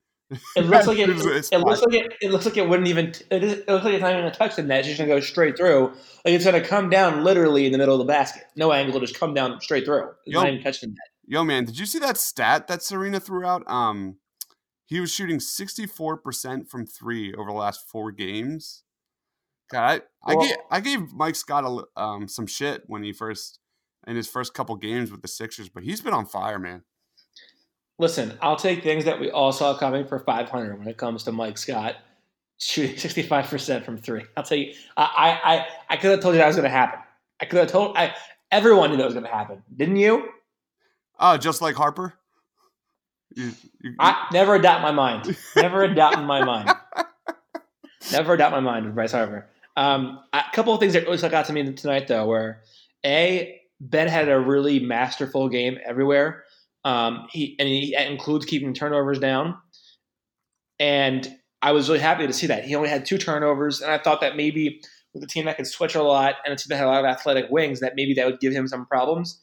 It 0.58 0.66
looks 0.66 0.88
like 0.88 0.98
it. 0.98 1.10
It's 1.10 1.52
It 1.52 1.60
looks 1.60 1.81
like 1.81 1.94
it. 1.94 2.14
It 2.22 2.31
looks 2.31 2.46
like 2.46 2.58
it 2.58 2.68
wouldn't 2.68 2.88
even. 2.88 3.14
It, 3.30 3.44
is, 3.44 3.54
it 3.54 3.68
looks 3.69 3.86
like 3.86 3.94
it's 3.94 4.02
not 4.02 4.12
even 4.12 4.24
gonna 4.24 4.34
touch 4.34 4.56
the 4.56 4.64
net. 4.64 4.80
It's 4.80 4.88
just 4.88 4.98
gonna 4.98 5.10
go 5.14 5.19
straight 5.19 5.56
through. 5.56 5.90
Like 6.26 6.34
it's 6.34 6.44
gonna 6.44 6.60
come 6.66 6.90
down 6.90 7.24
literally 7.24 7.66
in 7.66 7.72
the 7.72 7.78
middle 7.78 7.94
of 7.94 8.00
the 8.00 8.12
basket. 8.12 8.44
No 8.56 8.72
angle, 8.74 9.00
just 9.00 9.18
come 9.19 9.34
down 9.34 9.62
straight 9.62 9.86
through. 9.86 10.10
It's 10.26 10.34
Yo. 10.34 10.42
not 10.42 10.50
even 10.50 10.64
touching 10.64 10.90
the 10.90 10.94
net. 10.94 11.12
Yo, 11.25 11.44
man, 11.44 11.66
did 11.66 11.80
you 11.80 11.86
see 11.86 12.00
that 12.00 12.18
stat 12.18 12.68
that 12.68 12.84
Serena 12.84 13.20
threw 13.20 13.46
out? 13.46 13.64
Um, 13.70 14.18
he 14.86 15.00
was 15.00 15.12
shooting 15.12 15.40
64% 15.40 16.70
from 16.70 16.86
three 16.86 17.34
over 17.34 17.50
the 17.50 17.58
last 17.58 17.90
four 17.90 18.12
games. 18.12 18.84
God, 19.72 20.04
I, 20.24 20.31
I, 20.31 20.36
gave, 20.36 20.56
I 20.70 20.80
gave 20.81 21.14
Mike 21.14 21.36
Scott 21.36 21.64
a, 21.64 22.02
um, 22.02 22.28
some 22.28 22.46
shit 22.46 22.84
when 22.88 23.04
he 23.04 23.14
first, 23.14 23.60
in 24.06 24.16
his 24.16 24.28
first 24.28 24.54
couple 24.54 24.75
games 24.75 25.12
with 25.12 25.22
the 25.22 25.28
Sixers, 25.28 25.70
but 25.70 25.84
he's 25.84 26.02
been 26.02 26.14
on 26.14 26.25
fire, 26.25 26.60
man. 26.60 26.84
Listen, 28.00 28.38
I'll 28.42 28.58
take 28.58 28.84
things 28.84 29.06
that 29.06 29.19
we 29.19 29.31
all 29.31 29.52
saw 29.52 29.78
coming 29.78 30.06
for 30.06 30.19
500 30.19 30.78
when 30.78 30.88
it 30.88 30.98
comes 30.98 31.24
to 31.24 31.31
Mike 31.31 31.58
Scott 31.58 31.96
shooting 32.58 32.98
65 32.98 33.46
percent 33.48 33.86
from 33.86 33.98
three. 33.98 34.24
I'll 34.36 34.44
tell 34.44 34.58
you, 34.58 34.74
I 34.98 35.04
I 35.04 35.54
I, 35.54 35.68
I 35.92 35.98
could 35.98 36.12
have 36.12 36.19
told 36.22 36.36
you 36.36 36.40
that 36.40 36.48
was 36.48 36.56
gonna 36.56 36.69
happen. 36.69 37.00
I 37.40 37.46
could 37.46 37.60
have 37.60 37.72
told. 37.72 37.96
I 37.96 38.14
everyone 38.52 38.92
knew 38.92 38.98
that 38.98 39.06
was 39.06 39.14
gonna 39.14 39.28
happen, 39.28 39.64
didn't 39.76 39.98
you? 39.98 40.30
Oh, 41.19 41.38
just 41.38 41.62
like 41.62 41.75
Harper? 41.75 42.13
You, 43.36 43.51
you, 43.81 43.95
I 44.00 44.27
never 44.31 44.60
doubt 44.60 44.81
my 44.81 44.92
mind. 44.92 45.36
Never 45.56 45.83
a 45.83 45.94
doubt 45.94 46.19
in 46.19 46.25
my 46.25 46.44
mind. 46.44 46.69
Never 48.12 48.36
doubt 48.36 48.51
my 48.51 48.60
mind 48.60 48.86
with 48.86 48.95
Bryce 48.95 49.13
Harper. 49.13 49.48
Um, 49.77 50.19
a 50.33 50.44
couple 50.54 50.74
of 50.74 50.80
things 50.80 50.94
that 50.94 51.04
really 51.04 51.18
stuck 51.18 51.33
out 51.33 51.45
to 51.45 51.54
me 51.54 51.71
tonight, 51.73 52.07
though, 52.07 52.26
were 52.28 52.59
a 53.06 53.61
Ben 53.80 54.07
had 54.07 54.30
a 54.30 54.40
really 54.40 54.80
masterful 54.80 55.49
game 55.49 55.78
everywhere. 55.85 56.44
Um, 56.83 57.28
he 57.31 57.56
and 57.59 57.68
he 57.68 57.94
that 57.97 58.11
includes 58.11 58.45
keeping 58.45 58.73
turnovers 58.73 59.19
down, 59.19 59.57
and 60.80 61.33
I 61.61 61.71
was 61.71 61.88
really 61.88 62.02
happy 62.02 62.28
to 62.28 62.33
see 62.33 62.47
that 62.47 62.66
he 62.66 62.76
only 62.76 62.90
had 62.90 63.06
two 63.06 63.18
turnovers, 63.18 63.81
and 63.81 63.90
I 63.90 63.97
thought 63.97 64.21
that 64.21 64.35
maybe 64.35 64.81
with 65.14 65.23
a 65.23 65.28
team 65.28 65.45
that 65.45 65.57
could 65.57 65.68
switch 65.68 65.95
a 65.95 66.04
lot 66.04 66.35
and 66.44 66.54
a 66.54 66.57
team 66.57 66.68
that 66.69 66.78
had 66.78 66.88
a 66.88 66.90
lot 66.90 67.06
of 67.06 67.09
athletic 67.09 67.49
wings, 67.49 67.80
that 67.80 67.94
maybe 67.95 68.14
that 68.16 68.26
would 68.26 68.40
give 68.40 68.52
him 68.52 68.68
some 68.68 68.85
problems. 68.85 69.42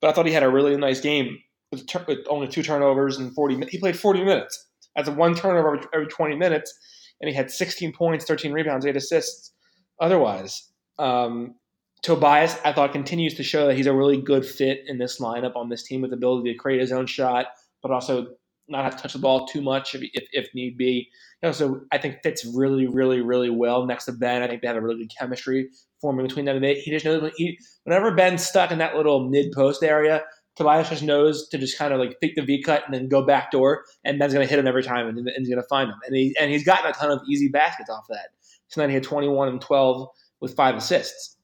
But 0.00 0.10
I 0.10 0.12
thought 0.12 0.26
he 0.26 0.32
had 0.32 0.42
a 0.42 0.48
really 0.48 0.76
nice 0.76 1.00
game 1.00 1.38
with, 1.72 1.86
with 2.06 2.18
only 2.28 2.48
two 2.48 2.62
turnovers 2.62 3.18
and 3.18 3.34
40 3.34 3.54
minutes. 3.54 3.72
He 3.72 3.78
played 3.78 3.98
40 3.98 4.24
minutes. 4.24 4.66
That's 4.94 5.08
one 5.08 5.34
turnover 5.34 5.76
every, 5.76 5.88
every 5.94 6.06
20 6.06 6.36
minutes, 6.36 6.72
and 7.20 7.28
he 7.28 7.34
had 7.34 7.50
16 7.50 7.92
points, 7.92 8.24
13 8.24 8.52
rebounds, 8.52 8.86
8 8.86 8.96
assists 8.96 9.52
otherwise. 10.00 10.70
Um, 10.98 11.54
Tobias, 12.02 12.56
I 12.64 12.72
thought, 12.72 12.92
continues 12.92 13.34
to 13.34 13.42
show 13.42 13.66
that 13.66 13.76
he's 13.76 13.86
a 13.86 13.92
really 13.92 14.20
good 14.20 14.46
fit 14.46 14.84
in 14.86 14.98
this 14.98 15.20
lineup 15.20 15.56
on 15.56 15.68
this 15.68 15.82
team 15.82 16.02
with 16.02 16.10
the 16.10 16.16
ability 16.16 16.52
to 16.52 16.58
create 16.58 16.80
his 16.80 16.92
own 16.92 17.06
shot, 17.06 17.46
but 17.82 17.90
also 17.90 18.28
not 18.68 18.84
have 18.84 18.96
to 18.96 19.02
touch 19.02 19.12
the 19.12 19.18
ball 19.18 19.46
too 19.46 19.62
much 19.62 19.94
if, 19.94 20.02
if, 20.14 20.28
if 20.32 20.54
need 20.54 20.76
be. 20.76 21.08
He 21.40 21.46
also, 21.46 21.82
I 21.92 21.98
think, 21.98 22.18
fits 22.22 22.44
really, 22.44 22.86
really, 22.86 23.20
really 23.20 23.50
well 23.50 23.86
next 23.86 24.06
to 24.06 24.12
Ben. 24.12 24.42
I 24.42 24.48
think 24.48 24.62
they 24.62 24.68
have 24.68 24.76
a 24.76 24.80
really 24.80 24.98
good 24.98 25.12
chemistry 25.18 25.68
forming 26.00 26.26
between 26.26 26.44
them. 26.44 26.60
They, 26.60 26.74
he 26.74 26.90
just 26.90 27.04
knows 27.04 27.32
he, 27.36 27.58
whenever 27.84 28.14
Ben's 28.14 28.46
stuck 28.46 28.70
in 28.70 28.78
that 28.78 28.96
little 28.96 29.28
mid 29.28 29.52
post 29.52 29.82
area, 29.82 30.22
Tobias 30.56 30.88
just 30.88 31.02
knows 31.02 31.48
to 31.48 31.58
just 31.58 31.78
kind 31.78 31.92
of 31.92 32.00
like 32.00 32.18
pick 32.20 32.34
the 32.34 32.42
V 32.42 32.62
cut 32.62 32.84
and 32.86 32.94
then 32.94 33.08
go 33.08 33.24
back 33.24 33.50
door, 33.50 33.84
and 34.04 34.18
Ben's 34.18 34.32
going 34.32 34.46
to 34.46 34.50
hit 34.50 34.58
him 34.58 34.66
every 34.66 34.82
time, 34.82 35.06
and, 35.06 35.18
and 35.18 35.36
he's 35.38 35.48
going 35.48 35.62
to 35.62 35.68
find 35.68 35.90
him. 35.90 35.96
And 36.06 36.16
he 36.16 36.34
and 36.40 36.50
he's 36.50 36.64
gotten 36.64 36.90
a 36.90 36.94
ton 36.94 37.10
of 37.10 37.20
easy 37.28 37.48
baskets 37.48 37.90
off 37.90 38.06
that. 38.08 38.28
Tonight 38.70 38.88
he 38.88 38.94
had 38.94 39.02
21 39.02 39.48
and 39.48 39.60
12 39.60 40.08
with 40.40 40.54
five 40.56 40.74
assists. 40.74 41.36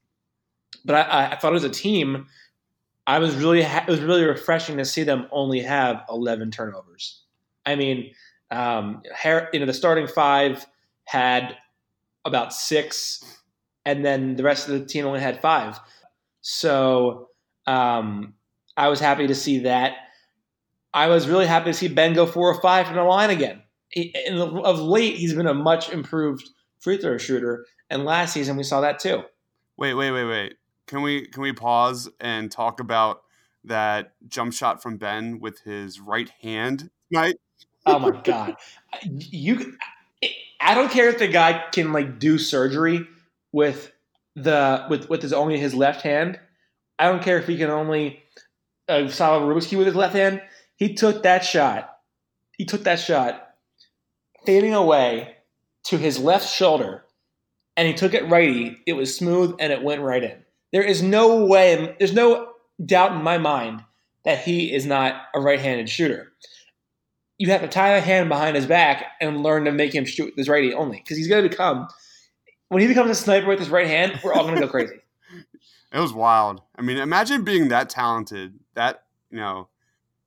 But 0.85 0.97
I, 0.97 1.33
I 1.33 1.39
thought 1.39 1.55
as 1.55 1.65
a 1.65 1.71
team, 1.71 2.27
I 3.07 3.19
was 3.19 3.37
really 3.37 3.63
ha- 3.63 3.85
it 3.87 3.91
was 3.91 4.01
really 4.01 4.25
refreshing 4.25 4.77
to 4.79 4.85
see 4.85 5.03
them 5.03 5.27
only 5.31 5.61
have 5.61 6.03
11 6.09 6.51
turnovers. 6.51 7.23
I 7.67 7.77
mean, 7.77 8.13
um, 8.51 9.03
Har- 9.15 9.49
you 9.53 9.61
know, 9.61 9.67
the 9.67 9.75
starting 9.75 10.07
five 10.07 10.67
had 11.05 11.57
about 12.25 12.53
six, 12.53 13.42
and 13.85 14.05
then 14.05 14.37
the 14.37 14.43
rest 14.43 14.69
of 14.69 14.79
the 14.79 14.87
team 14.87 15.07
only 15.07 15.21
had 15.21 15.41
five. 15.41 15.79
So 16.41 17.29
um, 17.67 18.35
I 18.77 18.89
was 18.89 19.01
happy 19.01 19.27
to 19.27 19.35
see 19.35 19.61
that. 19.61 19.95
I 20.95 21.09
was 21.09 21.29
really 21.29 21.47
happy 21.47 21.71
to 21.71 21.75
see 21.75 21.89
Ben 21.89 22.13
go 22.13 22.27
four 22.27 22.53
or 22.53 22.61
five 22.61 22.87
from 22.87 22.97
the 22.97 23.05
line 23.05 23.31
again. 23.31 23.63
he, 23.91 24.15
of 24.29 24.79
late, 24.79 25.17
he's 25.17 25.35
been 25.35 25.47
a 25.47 25.55
much 25.55 25.91
improved 25.91 26.49
free 26.81 26.99
throw 26.99 27.17
shooter. 27.17 27.65
And 27.89 28.05
last 28.05 28.35
season, 28.35 28.57
we 28.57 28.63
saw 28.63 28.81
that 28.83 28.99
too. 28.99 29.23
Wait, 29.77 29.95
wait, 29.95 30.11
wait, 30.11 30.25
wait. 30.25 30.55
Can 30.87 31.03
we 31.03 31.27
can 31.27 31.43
we 31.43 31.53
pause 31.53 32.09
and 32.21 32.51
talk 32.51 32.81
about 32.81 33.23
that 33.65 34.13
jump 34.29 34.53
shot 34.53 34.83
from 34.83 34.99
Ben 34.99 35.41
with 35.41 35.61
his 35.61 36.01
right 36.01 36.31
hand 36.43 36.91
tonight? 37.11 37.37
Oh 37.87 37.99
my 37.99 38.21
god, 38.23 38.57
you! 39.03 39.77
I 40.61 40.75
don't 40.75 40.91
care 40.91 41.09
if 41.09 41.19
the 41.19 41.29
guy 41.29 41.65
can 41.73 41.93
like 41.93 42.19
do 42.19 42.39
surgery 42.39 43.07
with 43.53 43.93
the 44.35 44.87
with 44.89 45.09
with 45.09 45.23
his 45.23 45.33
only 45.33 45.59
his 45.59 45.75
left 45.75 46.03
hand. 46.03 46.41
I 46.99 47.09
don't 47.09 47.23
care 47.23 47.39
if 47.39 47.47
he 47.47 47.59
can 47.59 47.71
only 47.71 48.23
uh, 48.89 49.09
solve 49.09 49.43
a 49.43 49.47
Rubik's 49.47 49.67
cube 49.67 49.79
with 49.79 49.87
his 49.87 49.97
left 49.97 50.15
hand. 50.15 50.43
He 50.77 50.95
took 50.95 51.23
that 51.23 51.45
shot. 51.45 51.99
He 52.57 52.65
took 52.65 52.85
that 52.85 53.01
shot, 53.01 53.55
fading 54.47 54.75
away 54.75 55.37
to 55.85 55.99
his 55.99 56.19
left 56.19 56.49
shoulder, 56.49 57.05
and 57.77 57.89
he 57.89 57.95
took 57.95 58.15
it 58.15 58.29
righty. 58.29 58.77
It 58.87 58.93
was 58.95 59.17
smooth 59.17 59.57
and 59.59 59.73
it 59.73 59.83
went 59.83 60.03
right 60.03 60.23
in. 60.23 60.45
There 60.73 60.83
is 60.83 61.03
no 61.03 61.45
way. 61.45 61.97
There's 61.99 62.15
no 62.15 62.53
doubt 62.85 63.13
in 63.13 63.23
my 63.23 63.39
mind 63.39 63.83
that 64.25 64.39
he 64.39 64.73
is 64.73 64.87
not 64.87 65.23
a 65.35 65.41
right-handed 65.41 65.89
shooter. 65.89 66.33
You 67.39 67.51
have 67.51 67.63
to 67.63 67.69
tie 67.69 67.97
a 67.97 68.01
hand 68.01 68.29
behind 68.29 68.55
his 68.55 68.67
back 68.67 69.05
and 69.21 69.43
learn 69.43 69.65
to 69.65 69.73
make 69.73 69.93
him 69.93 70.05
shoot 70.05 70.27
with 70.27 70.37
his 70.37 70.49
righty 70.49 70.73
only, 70.73 70.99
because 70.99 71.17
he's 71.17 71.29
going 71.29 71.43
to 71.43 71.49
become 71.49 71.89
when 72.73 72.81
he 72.81 72.89
becomes 72.89 73.11
a 73.11 73.15
sniper 73.15 73.49
with 73.49 73.59
his 73.59 73.69
right 73.69 73.87
hand. 73.87 74.19
We're 74.25 74.33
all 74.33 74.45
going 74.45 74.55
to 74.55 74.61
go 74.63 74.69
crazy. 74.69 74.95
It 75.95 76.01
was 76.01 76.15
wild. 76.15 76.63
I 76.75 76.81
mean, 76.81 76.97
imagine 76.97 77.45
being 77.45 77.69
that 77.69 77.91
talented, 77.91 78.59
that 78.73 79.03
you 79.31 79.37
know, 79.37 79.69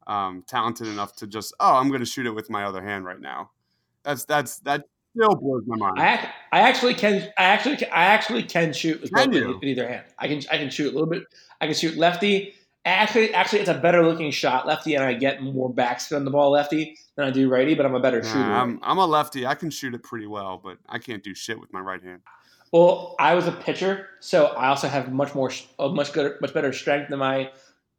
um, 0.06 0.44
talented 0.46 0.86
enough 0.86 1.16
to 1.16 1.25
just 1.25 1.56
oh, 1.60 1.78
I'm 1.78 1.88
going 1.88 2.02
to 2.02 2.06
shoot 2.06 2.28
it 2.28 2.36
with 2.36 2.52
my 2.52 2.66
other 2.66 2.84
hand 2.84 3.04
right 3.04 3.20
now. 3.20 3.50
That's 4.04 4.25
that's 4.25 4.60
that 4.60 4.84
still 5.18 5.34
blows 5.34 5.64
my 5.66 5.75
mind. 5.75 6.00
I, 6.00 6.30
I 6.52 6.62
actually 6.62 6.94
can 6.94 7.16
I 7.36 7.46
actually 7.46 7.84
I 7.88 8.06
actually 8.06 8.44
can 8.44 8.74
shoot 8.74 9.02
with, 9.02 9.10
both, 9.10 9.28
with 9.28 9.64
either 9.64 9.88
hand. 9.88 10.06
I 10.20 10.28
can 10.28 10.44
I 10.52 10.60
can 10.60 10.70
shoot 10.70 10.92
a 10.92 10.94
little 10.94 11.10
bit. 11.10 11.24
I 11.60 11.66
can 11.66 11.74
shoot 11.74 11.98
lefty. 11.98 12.54
Actually, 12.86 13.34
actually, 13.34 13.60
it's 13.60 13.70
a 13.70 13.74
better 13.74 14.06
looking 14.08 14.30
shot 14.30 14.68
lefty, 14.68 14.94
and 14.94 15.04
I 15.04 15.13
get 15.13 15.42
more 15.42 15.74
backspin 15.74 16.18
on 16.18 16.25
the 16.25 16.30
ball 16.30 16.51
lefty 16.51 16.98
than 17.15 17.25
I 17.25 17.32
do 17.32 17.50
righty. 17.50 17.74
But 17.74 17.88
I'm 17.88 17.96
a 17.96 18.00
better 18.00 18.24
shooter. 18.24 18.38
I'm, 18.38 18.80
I'm 18.84 19.00
a 19.00 19.08
lefty. 19.08 19.46
I 19.46 19.56
can 19.56 19.72
shoot 19.72 19.96
it 19.96 20.04
pretty 20.04 20.27
well, 20.27 20.62
but 20.63 20.77
I 20.88 21.00
can't 21.00 21.24
do 21.24 21.34
shit 21.34 21.60
with 21.60 21.74
my 21.74 21.80
right 21.80 22.01
hand. 22.04 22.22
Well, 22.72 23.15
I 23.20 23.34
was 23.34 23.48
a 23.48 23.51
pitcher, 23.51 24.08
so 24.20 24.48
I 24.48 24.68
also 24.68 24.88
have 24.88 25.12
much 25.12 25.34
more, 25.34 25.51
a 25.80 25.89
much 25.89 26.13
good, 26.13 26.39
much 26.42 26.54
better 26.54 26.74
strength 26.74 27.12
in 27.12 27.18
my, 27.18 27.50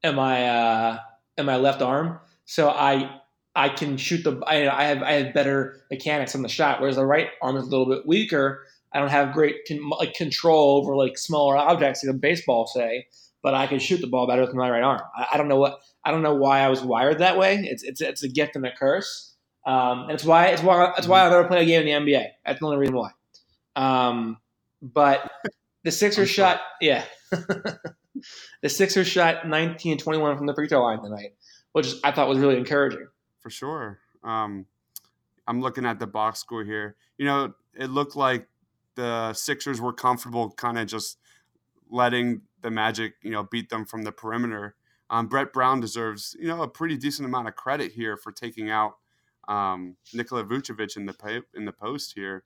in 0.04 0.14
my, 0.14 0.46
uh, 0.46 0.98
in 1.36 1.46
my 1.46 1.56
left 1.56 1.82
arm. 1.82 2.20
So 2.44 2.68
I, 2.68 3.20
I 3.56 3.70
can 3.70 3.96
shoot 3.96 4.22
the. 4.22 4.40
I, 4.46 4.68
I 4.68 4.84
have, 4.84 5.02
I 5.02 5.12
have 5.14 5.34
better 5.34 5.80
mechanics 5.90 6.34
on 6.36 6.42
the 6.42 6.48
shot, 6.48 6.80
whereas 6.80 6.96
the 6.96 7.06
right 7.06 7.30
arm 7.42 7.56
is 7.56 7.64
a 7.64 7.70
little 7.70 7.86
bit 7.86 8.06
weaker. 8.06 8.66
I 8.92 9.00
don't 9.00 9.10
have 9.10 9.32
great 9.32 9.66
con, 9.66 9.90
like 9.98 10.14
control 10.14 10.76
over 10.76 10.94
like 10.94 11.18
smaller 11.18 11.56
objects, 11.56 12.04
like 12.04 12.14
a 12.14 12.18
baseball, 12.18 12.66
say. 12.66 13.06
But 13.46 13.54
I 13.54 13.68
can 13.68 13.78
shoot 13.78 14.00
the 14.00 14.08
ball 14.08 14.26
better 14.26 14.42
with 14.42 14.52
my 14.54 14.68
right 14.68 14.82
arm. 14.82 15.00
I, 15.16 15.28
I 15.34 15.36
don't 15.36 15.46
know 15.46 15.54
what. 15.54 15.78
I 16.04 16.10
don't 16.10 16.22
know 16.22 16.34
why 16.34 16.62
I 16.62 16.68
was 16.68 16.82
wired 16.82 17.20
that 17.20 17.38
way. 17.38 17.54
It's, 17.54 17.84
it's, 17.84 18.00
it's 18.00 18.24
a 18.24 18.28
gift 18.28 18.56
and 18.56 18.66
a 18.66 18.72
curse. 18.74 19.36
Um, 19.64 20.02
and 20.02 20.10
it's 20.10 20.24
why, 20.24 20.48
it's 20.48 20.64
why, 20.64 20.92
it's 20.98 21.06
why 21.06 21.24
I've 21.24 21.30
never 21.30 21.46
played 21.46 21.62
a 21.62 21.64
game 21.64 21.86
in 21.86 22.04
the 22.04 22.12
NBA. 22.12 22.24
That's 22.44 22.58
the 22.58 22.66
only 22.66 22.78
reason 22.78 22.96
why. 22.96 23.10
Um, 23.76 24.38
but 24.82 25.30
the 25.84 25.92
Sixers 25.92 26.28
shot, 26.28 26.60
yeah. 26.80 27.04
the 27.30 28.68
Sixers 28.68 29.06
shot 29.06 29.46
19 29.46 29.98
21 29.98 30.36
from 30.36 30.46
the 30.46 30.54
free 30.54 30.66
throw 30.66 30.82
line 30.82 31.00
tonight, 31.00 31.36
which 31.70 31.94
I 32.02 32.10
thought 32.10 32.28
was 32.28 32.40
really 32.40 32.56
encouraging. 32.56 33.06
For 33.38 33.50
sure. 33.50 34.00
Um, 34.24 34.66
I'm 35.46 35.60
looking 35.60 35.86
at 35.86 36.00
the 36.00 36.08
box 36.08 36.40
score 36.40 36.64
here. 36.64 36.96
You 37.16 37.26
know, 37.26 37.54
it 37.78 37.90
looked 37.90 38.16
like 38.16 38.48
the 38.96 39.34
Sixers 39.34 39.80
were 39.80 39.92
comfortable 39.92 40.50
kind 40.50 40.80
of 40.80 40.88
just 40.88 41.18
letting 41.88 42.40
the 42.66 42.70
Magic, 42.72 43.14
you 43.22 43.30
know, 43.30 43.44
beat 43.44 43.70
them 43.70 43.86
from 43.86 44.02
the 44.02 44.10
perimeter. 44.10 44.74
Um, 45.08 45.28
Brett 45.28 45.52
Brown 45.52 45.78
deserves, 45.80 46.36
you 46.38 46.48
know, 46.48 46.62
a 46.62 46.68
pretty 46.68 46.96
decent 46.96 47.26
amount 47.26 47.46
of 47.46 47.54
credit 47.54 47.92
here 47.92 48.16
for 48.16 48.32
taking 48.32 48.70
out 48.70 48.96
um, 49.46 49.96
Nikola 50.12 50.42
Vucevic 50.44 50.96
in 50.96 51.06
the 51.06 51.44
in 51.54 51.64
the 51.64 51.72
post 51.72 52.14
here. 52.16 52.42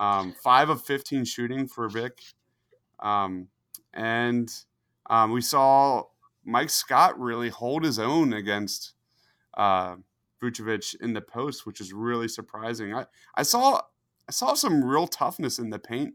Um, 0.00 0.34
five 0.42 0.70
of 0.70 0.82
15 0.82 1.26
shooting 1.26 1.68
for 1.68 1.86
Vic. 1.90 2.22
Um, 2.98 3.48
and 3.92 4.50
um, 5.10 5.32
we 5.32 5.42
saw 5.42 6.04
Mike 6.46 6.70
Scott 6.70 7.20
really 7.20 7.50
hold 7.50 7.84
his 7.84 7.98
own 7.98 8.32
against 8.32 8.94
uh, 9.58 9.96
Vucevic 10.42 10.98
in 11.02 11.12
the 11.12 11.20
post, 11.20 11.66
which 11.66 11.78
is 11.78 11.92
really 11.92 12.28
surprising. 12.28 12.94
I, 12.94 13.04
I 13.34 13.42
saw 13.42 13.82
I 14.26 14.32
saw 14.32 14.54
some 14.54 14.82
real 14.82 15.06
toughness 15.06 15.58
in 15.58 15.68
the 15.68 15.78
paint 15.78 16.14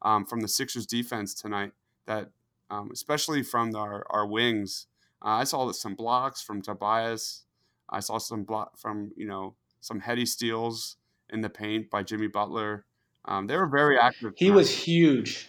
um, 0.00 0.24
from 0.24 0.40
the 0.40 0.48
Sixers 0.48 0.86
defense 0.86 1.34
tonight. 1.34 1.72
That 2.06 2.30
um, 2.70 2.90
especially 2.92 3.42
from 3.42 3.74
our, 3.74 4.04
our 4.10 4.26
wings. 4.26 4.86
Uh, 5.24 5.28
I 5.28 5.44
saw 5.44 5.70
some 5.72 5.94
blocks 5.94 6.42
from 6.42 6.62
Tobias. 6.62 7.44
I 7.90 8.00
saw 8.00 8.18
some 8.18 8.44
block 8.44 8.78
from 8.78 9.12
you 9.16 9.26
know 9.26 9.54
some 9.80 10.00
heady 10.00 10.26
steals 10.26 10.96
in 11.30 11.40
the 11.40 11.50
paint 11.50 11.90
by 11.90 12.02
Jimmy 12.02 12.28
Butler. 12.28 12.84
Um, 13.26 13.46
they 13.46 13.56
were 13.56 13.66
very 13.66 13.98
active. 13.98 14.34
He 14.36 14.50
was 14.50 14.70
huge. 14.70 15.48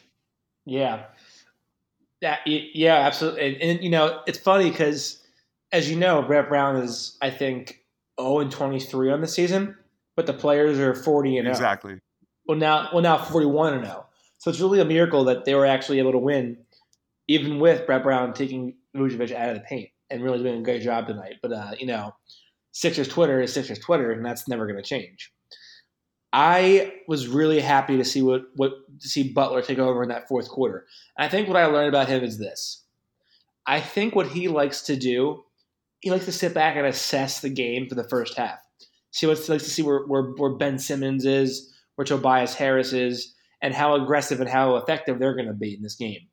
Yeah. 0.66 1.06
That 2.22 2.40
yeah, 2.46 2.96
absolutely. 2.96 3.46
And, 3.46 3.62
and 3.62 3.84
you 3.84 3.90
know, 3.90 4.22
it's 4.26 4.40
funny 4.40 4.70
because 4.70 5.22
as 5.72 5.90
you 5.90 5.98
know, 5.98 6.22
Brett 6.22 6.48
Brown 6.48 6.78
is 6.78 7.18
I 7.22 7.30
think 7.30 7.84
0 8.20 8.40
and 8.40 8.52
23 8.52 9.12
on 9.12 9.22
the 9.22 9.28
season, 9.28 9.76
but 10.16 10.26
the 10.26 10.34
players 10.34 10.80
are 10.80 10.96
40 10.96 11.38
and 11.38 11.46
0. 11.46 11.52
Exactly. 11.52 12.00
Well 12.48 12.58
now 12.58 12.90
well 12.94 13.02
now 13.02 13.18
41 13.18 13.74
and 13.76 13.86
0. 13.86 14.06
So 14.38 14.50
it's 14.50 14.60
really 14.60 14.80
a 14.80 14.86
miracle 14.86 15.26
that 15.26 15.46
they 15.46 15.56
were 15.56 15.66
actually 15.66 16.00
able 16.00 16.14
to 16.14 16.18
win 16.18 16.58
even 17.28 17.60
with 17.60 17.86
Brett 17.86 18.04
Brown 18.04 18.34
taking 18.34 18.76
Vucevic 18.96 19.34
out 19.34 19.50
of 19.50 19.56
the 19.56 19.62
paint 19.62 19.90
and 20.10 20.24
really 20.24 20.40
doing 20.40 20.60
a 20.60 20.64
great 20.64 20.82
job 20.82 21.08
tonight. 21.08 21.36
But 21.42 21.52
uh, 21.52 21.72
you 21.80 21.88
know, 21.88 22.14
Sixers 22.72 23.08
Twitter 23.08 23.42
is 23.42 23.54
Sixers 23.54 23.80
Twitter, 23.80 24.12
and 24.12 24.26
that's 24.26 24.48
never 24.48 24.68
going 24.68 24.82
to 24.82 24.84
change. 24.84 25.32
I 26.38 26.92
was 27.08 27.30
really 27.30 27.62
happy 27.62 27.96
to 27.96 28.04
see 28.04 28.22
what, 28.22 28.42
what 28.58 28.74
to 29.00 29.08
see 29.08 29.32
Butler 29.32 29.62
take 29.62 29.80
over 29.80 30.04
in 30.04 30.10
that 30.10 30.28
fourth 30.28 30.50
quarter. 30.50 30.86
And 31.18 31.26
I 31.26 31.30
think 31.30 31.48
what 31.48 31.56
I 31.56 31.66
learned 31.68 31.88
about 31.88 32.10
him 32.10 32.26
is 32.26 32.38
this. 32.38 32.84
I 33.66 33.80
think 33.80 34.16
what 34.16 34.28
he 34.28 34.50
likes 34.50 34.82
to 34.84 34.98
do, 34.98 35.46
he 36.02 36.12
likes 36.12 36.26
to 36.26 36.34
sit 36.34 36.54
back 36.54 36.76
and 36.76 36.86
assess 36.86 37.40
the 37.40 37.50
game 37.50 37.88
for 37.88 37.96
the 37.96 38.10
first 38.10 38.36
half. 38.36 38.60
See 39.12 39.28
what 39.28 39.38
he 39.40 39.50
likes 39.50 39.64
to 39.64 39.70
see 39.70 39.82
where, 39.82 40.02
where, 40.08 40.24
where 40.24 40.56
Ben 40.56 40.78
Simmons 40.78 41.26
is, 41.26 41.74
where 41.96 42.04
Tobias 42.04 42.54
Harris 42.54 42.92
is, 42.92 43.34
and 43.62 43.74
how 43.74 43.96
aggressive 43.96 44.42
and 44.42 44.50
how 44.50 44.76
effective 44.76 45.20
they're 45.20 45.36
going 45.36 45.48
to 45.48 45.54
be 45.54 45.74
in 45.74 45.82
this 45.82 45.96
game. 45.96 46.28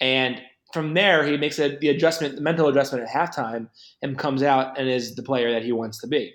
And 0.00 0.40
from 0.72 0.94
there, 0.94 1.26
he 1.26 1.36
makes 1.36 1.58
a, 1.58 1.76
the 1.76 1.88
adjustment, 1.88 2.36
the 2.36 2.42
mental 2.42 2.68
adjustment 2.68 3.08
at 3.08 3.10
halftime, 3.10 3.68
and 4.02 4.18
comes 4.18 4.42
out 4.42 4.78
and 4.78 4.88
is 4.88 5.14
the 5.14 5.22
player 5.22 5.52
that 5.52 5.62
he 5.62 5.72
wants 5.72 5.98
to 5.98 6.06
be. 6.06 6.34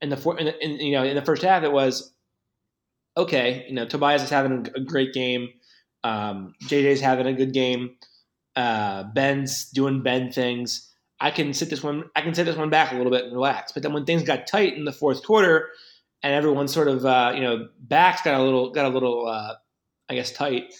In 0.00 0.10
the, 0.10 0.30
in, 0.38 0.48
in 0.60 0.80
you 0.80 0.92
know 0.92 1.04
in 1.04 1.14
the 1.14 1.22
first 1.22 1.42
half, 1.42 1.62
it 1.62 1.72
was 1.72 2.12
okay, 3.16 3.66
you 3.68 3.74
know, 3.74 3.86
Tobias 3.86 4.22
is 4.22 4.30
having 4.30 4.66
a 4.74 4.80
great 4.80 5.12
game. 5.12 5.48
Um, 6.04 6.54
JJ's 6.64 7.00
having 7.00 7.26
a 7.26 7.32
good 7.32 7.52
game. 7.52 7.96
Uh, 8.56 9.04
Ben's 9.04 9.70
doing 9.70 10.02
Ben 10.02 10.32
things. 10.32 10.88
I 11.20 11.30
can 11.30 11.54
sit 11.54 11.70
this 11.70 11.82
one. 11.82 12.04
I 12.16 12.22
can 12.22 12.34
sit 12.34 12.44
this 12.44 12.56
one 12.56 12.70
back 12.70 12.92
a 12.92 12.96
little 12.96 13.12
bit 13.12 13.24
and 13.24 13.32
relax. 13.32 13.72
But 13.72 13.82
then 13.82 13.92
when 13.92 14.04
things 14.04 14.24
got 14.24 14.46
tight 14.46 14.74
in 14.74 14.84
the 14.84 14.92
fourth 14.92 15.24
quarter, 15.24 15.70
and 16.22 16.32
everyone 16.32 16.68
sort 16.68 16.88
of 16.88 17.04
uh, 17.04 17.32
you 17.34 17.42
know 17.42 17.68
backs 17.80 18.22
got 18.22 18.40
a 18.40 18.42
little 18.42 18.70
got 18.70 18.86
a 18.86 18.88
little 18.88 19.26
uh, 19.26 19.54
I 20.08 20.14
guess 20.14 20.32
tight. 20.32 20.74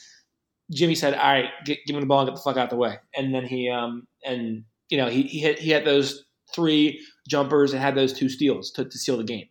Jimmy 0.71 0.95
said, 0.95 1.15
"All 1.15 1.33
right, 1.33 1.51
get, 1.65 1.79
give 1.87 1.97
him 1.97 2.01
the 2.01 2.07
ball 2.07 2.21
and 2.21 2.29
get 2.29 2.37
the 2.37 2.43
fuck 2.43 2.57
out 2.57 2.65
of 2.65 2.71
the 2.71 2.77
way." 2.77 2.97
And 3.17 3.35
then 3.35 3.45
he 3.47 3.71
um 3.71 4.07
and 4.25 4.65
you 4.89 4.99
know 4.99 5.09
he 5.09 5.23
he 5.23 5.41
hit 5.41 5.59
he 5.59 5.71
had 5.71 5.85
those 5.85 6.25
three 6.55 7.01
jumpers 7.29 7.73
and 7.73 7.83
had 7.83 7.95
those 7.95 8.13
two 8.13 8.29
steals 8.29 8.71
to, 8.73 8.85
to 8.85 8.99
seal 8.99 9.17
the 9.17 9.25
game. 9.25 9.47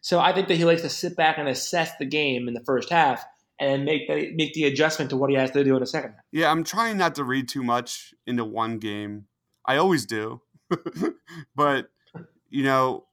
So 0.00 0.20
I 0.20 0.32
think 0.32 0.48
that 0.48 0.56
he 0.56 0.64
likes 0.64 0.82
to 0.82 0.90
sit 0.90 1.16
back 1.16 1.38
and 1.38 1.48
assess 1.48 1.96
the 1.98 2.04
game 2.04 2.46
in 2.46 2.54
the 2.54 2.62
first 2.64 2.90
half 2.90 3.24
and 3.58 3.84
make 3.84 4.06
the, 4.06 4.32
make 4.34 4.52
the 4.52 4.64
adjustment 4.64 5.10
to 5.10 5.16
what 5.16 5.30
he 5.30 5.36
has 5.36 5.50
to 5.52 5.64
do 5.64 5.74
in 5.74 5.80
the 5.80 5.86
second 5.86 6.10
half. 6.10 6.20
Yeah, 6.32 6.50
I'm 6.50 6.64
trying 6.64 6.98
not 6.98 7.14
to 7.14 7.24
read 7.24 7.48
too 7.48 7.62
much 7.62 8.12
into 8.26 8.44
one 8.44 8.78
game. 8.78 9.26
I 9.64 9.76
always 9.76 10.04
do. 10.04 10.42
but, 11.56 11.90
you 12.50 12.64
know, 12.64 13.06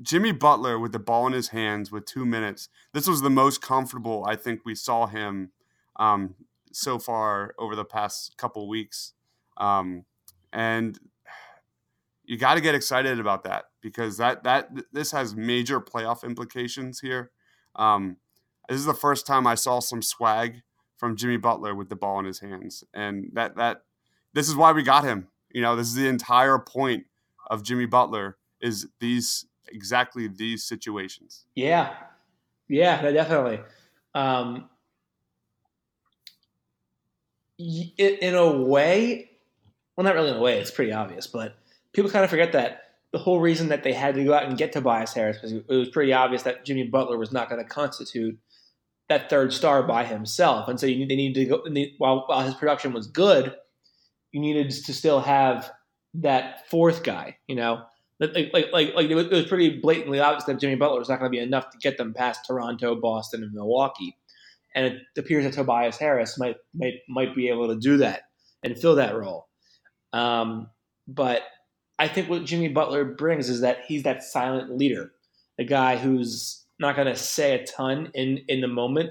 Jimmy 0.00 0.32
Butler 0.32 0.78
with 0.78 0.90
the 0.90 0.98
ball 0.98 1.26
in 1.28 1.32
his 1.32 1.48
hands 1.48 1.92
with 1.92 2.06
two 2.06 2.26
minutes, 2.26 2.68
this 2.92 3.06
was 3.06 3.22
the 3.22 3.30
most 3.30 3.62
comfortable 3.62 4.24
I 4.26 4.36
think 4.36 4.62
we 4.64 4.74
saw 4.74 5.06
him 5.06 5.52
um, 5.96 6.34
so 6.72 6.98
far 6.98 7.54
over 7.58 7.76
the 7.76 7.84
past 7.84 8.36
couple 8.36 8.68
weeks. 8.68 9.12
Um, 9.56 10.04
and 10.52 10.98
you 12.24 12.38
got 12.38 12.54
to 12.54 12.60
get 12.60 12.74
excited 12.74 13.18
about 13.18 13.44
that 13.44 13.66
because 13.80 14.16
that 14.16 14.44
that 14.44 14.70
this 14.92 15.12
has 15.12 15.34
major 15.34 15.80
playoff 15.80 16.24
implications 16.24 17.00
here. 17.00 17.30
Um, 17.76 18.16
this 18.68 18.78
is 18.78 18.86
the 18.86 18.94
first 18.94 19.26
time 19.26 19.46
I 19.46 19.54
saw 19.54 19.80
some 19.80 20.02
swag 20.02 20.62
from 20.96 21.16
Jimmy 21.16 21.36
Butler 21.36 21.74
with 21.74 21.88
the 21.88 21.96
ball 21.96 22.18
in 22.20 22.24
his 22.24 22.40
hands, 22.40 22.84
and 22.94 23.30
that 23.34 23.56
that 23.56 23.82
this 24.34 24.48
is 24.48 24.54
why 24.54 24.72
we 24.72 24.82
got 24.82 25.04
him. 25.04 25.28
You 25.50 25.62
know, 25.62 25.76
this 25.76 25.88
is 25.88 25.94
the 25.94 26.08
entire 26.08 26.58
point 26.58 27.04
of 27.50 27.62
Jimmy 27.62 27.86
Butler 27.86 28.38
is 28.60 28.88
these 29.00 29.46
exactly 29.68 30.28
these 30.28 30.64
situations. 30.64 31.44
Yeah, 31.54 31.94
yeah, 32.68 33.10
definitely. 33.10 33.60
Um, 34.14 34.68
in 37.58 38.34
a 38.34 38.50
way, 38.50 39.30
well, 39.96 40.04
not 40.04 40.14
really 40.14 40.30
in 40.30 40.36
a 40.36 40.40
way. 40.40 40.58
It's 40.58 40.70
pretty 40.70 40.92
obvious, 40.92 41.26
but 41.26 41.56
people 41.92 42.10
kind 42.10 42.24
of 42.24 42.30
forget 42.30 42.52
that 42.52 42.82
the 43.12 43.18
whole 43.18 43.40
reason 43.40 43.68
that 43.68 43.82
they 43.82 43.92
had 43.92 44.14
to 44.14 44.24
go 44.24 44.32
out 44.32 44.44
and 44.44 44.56
get 44.56 44.72
Tobias 44.72 45.12
Harris 45.12 45.36
because 45.36 45.52
it 45.52 45.68
was 45.68 45.90
pretty 45.90 46.12
obvious 46.12 46.42
that 46.42 46.64
Jimmy 46.64 46.84
Butler 46.84 47.18
was 47.18 47.30
not 47.30 47.48
going 47.48 47.62
to 47.62 47.68
constitute 47.68 48.38
that 49.08 49.28
third 49.28 49.52
star 49.52 49.82
by 49.82 50.04
himself, 50.04 50.68
and 50.68 50.80
so 50.80 50.86
you 50.86 51.06
they 51.06 51.16
needed 51.16 51.40
to 51.40 51.46
go. 51.46 51.62
They, 51.68 51.94
while 51.98 52.24
while 52.26 52.40
his 52.40 52.54
production 52.54 52.92
was 52.92 53.06
good, 53.06 53.54
you 54.32 54.40
needed 54.40 54.70
to 54.70 54.94
still 54.94 55.20
have 55.20 55.70
that 56.14 56.68
fourth 56.70 57.02
guy. 57.02 57.36
You 57.46 57.56
know, 57.56 57.84
like 58.18 58.50
like 58.52 58.72
like, 58.72 58.94
like 58.94 59.10
it 59.10 59.14
was 59.14 59.46
pretty 59.46 59.78
blatantly 59.80 60.20
obvious 60.20 60.44
that 60.44 60.58
Jimmy 60.58 60.76
Butler 60.76 60.98
was 60.98 61.10
not 61.10 61.18
going 61.18 61.30
to 61.30 61.36
be 61.36 61.42
enough 61.42 61.70
to 61.70 61.78
get 61.78 61.98
them 61.98 62.14
past 62.14 62.46
Toronto, 62.46 62.94
Boston, 62.94 63.42
and 63.42 63.52
Milwaukee, 63.52 64.16
and 64.74 64.86
it 64.86 65.02
appears 65.16 65.44
that 65.44 65.54
Tobias 65.54 65.98
Harris 65.98 66.38
might 66.38 66.56
might 66.74 66.94
might 67.08 67.34
be 67.34 67.48
able 67.48 67.68
to 67.68 67.78
do 67.78 67.98
that 67.98 68.22
and 68.62 68.78
fill 68.78 68.96
that 68.96 69.16
role. 69.16 69.48
Um, 70.12 70.68
but 71.08 71.42
I 71.98 72.08
think 72.08 72.28
what 72.28 72.44
Jimmy 72.44 72.68
Butler 72.68 73.04
brings 73.04 73.48
is 73.48 73.60
that 73.60 73.84
he's 73.86 74.02
that 74.04 74.22
silent 74.22 74.76
leader, 74.76 75.12
a 75.58 75.64
guy 75.64 75.96
who's 75.96 76.64
not 76.78 76.96
going 76.96 77.08
to 77.08 77.16
say 77.16 77.54
a 77.54 77.64
ton 77.64 78.10
in 78.14 78.40
in 78.48 78.60
the 78.60 78.68
moment, 78.68 79.10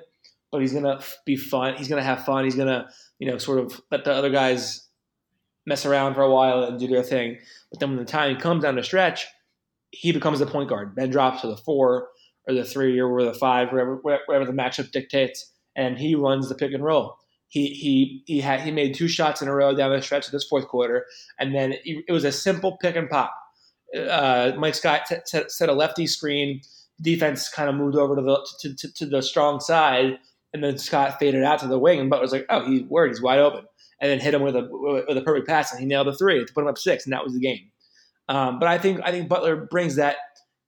but 0.51 0.62
he's 0.62 0.74
going 0.74 0.84
to 0.84 1.03
be 1.25 1.36
fun. 1.36 1.75
He's 1.75 1.88
going 1.88 2.01
to 2.01 2.06
have 2.06 2.25
fun. 2.25 2.44
He's 2.44 2.56
going 2.56 2.68
to 2.68 2.88
you 3.20 3.30
know 3.30 3.38
sort 3.38 3.60
of 3.60 3.80
let 3.91 4.03
the 4.03 4.13
other 4.13 4.30
guys 4.30 4.88
mess 5.65 5.86
around 5.86 6.15
for 6.15 6.22
a 6.22 6.32
while 6.32 6.63
and 6.63 6.80
do 6.80 6.88
their 6.88 7.03
thing. 7.03 7.38
But 7.72 7.80
then 7.80 7.89
when 7.89 8.00
the 8.00 8.06
time 8.06 8.38
comes 8.38 8.63
down 8.63 8.75
the 8.75 8.84
stretch, 8.84 9.27
he 9.91 10.12
becomes 10.12 10.39
the 10.39 10.46
point 10.46 10.70
guard. 10.70 10.96
Ben 10.96 11.10
drops 11.10 11.41
to 11.41 11.48
the 11.48 11.58
four 11.58 12.10
or 12.48 12.53
the 12.53 12.65
three 12.65 13.00
or 13.00 13.24
the 13.24 13.33
five, 13.33 13.71
wherever 13.71 13.95
wherever 13.95 14.45
the 14.45 14.51
matchup 14.51 14.91
dictates, 14.91 15.51
and 15.75 15.98
he 15.98 16.15
runs 16.15 16.50
the 16.50 16.55
pick 16.55 16.74
and 16.74 16.83
roll 16.83 17.17
he 17.51 17.67
he 17.67 18.24
he 18.27 18.39
had 18.39 18.62
he 18.62 18.71
made 18.71 18.95
two 18.95 19.10
shots 19.10 19.41
in 19.41 19.50
a 19.50 19.53
row 19.53 19.75
down 19.75 19.91
the 19.91 20.01
stretch 20.01 20.25
of 20.25 20.31
this 20.31 20.45
fourth 20.45 20.69
quarter, 20.69 21.05
and 21.38 21.53
then 21.53 21.74
it 21.83 22.12
was 22.12 22.24
a 22.24 22.31
simple 22.31 22.77
pick 22.77 22.95
and 22.95 23.10
pop. 23.10 23.36
Uh, 23.95 24.53
Mike 24.57 24.74
Scott 24.74 25.01
set, 25.25 25.51
set, 25.51 25.67
a 25.67 25.74
lefty 25.74 26.07
screen. 26.07 26.62
Defense 27.01 27.50
kind 27.50 27.67
of 27.67 27.75
moved 27.75 27.98
over 27.98 28.15
to 28.15 28.21
the 28.21 28.48
to, 28.62 28.74
to, 28.74 28.93
to, 28.93 29.05
the 29.05 29.21
strong 29.21 29.60
side, 29.60 30.17
and 30.53 30.63
then 30.63 30.77
Scott 30.77 31.19
faded 31.19 31.43
out 31.43 31.60
to 31.60 31.67
the 31.67 31.77
wing, 31.77 32.00
and 32.00 32.10
Butler 32.10 32.24
was 32.24 32.31
like, 32.31 32.45
"Oh, 32.50 32.63
he's 32.65 32.83
word, 32.83 33.10
he's 33.10 33.21
wide 33.21 33.39
open," 33.39 33.65
and 34.00 34.10
then 34.10 34.21
hit 34.21 34.33
him 34.33 34.43
with 34.43 34.55
a 34.55 34.69
with 35.10 35.17
a 35.17 35.21
perfect 35.21 35.45
pass, 35.45 35.74
and 35.74 35.81
he 35.81 35.86
nailed 35.86 36.07
a 36.07 36.15
three 36.15 36.45
to 36.45 36.53
put 36.53 36.62
him 36.62 36.69
up 36.69 36.77
six, 36.77 37.05
and 37.05 37.12
that 37.12 37.25
was 37.25 37.33
the 37.33 37.41
game. 37.41 37.69
Um, 38.29 38.60
but 38.60 38.69
I 38.69 38.77
think 38.77 39.01
I 39.03 39.12
think 39.12 39.27
Butler 39.27 39.67
brings 39.69 39.98
that 39.98 40.15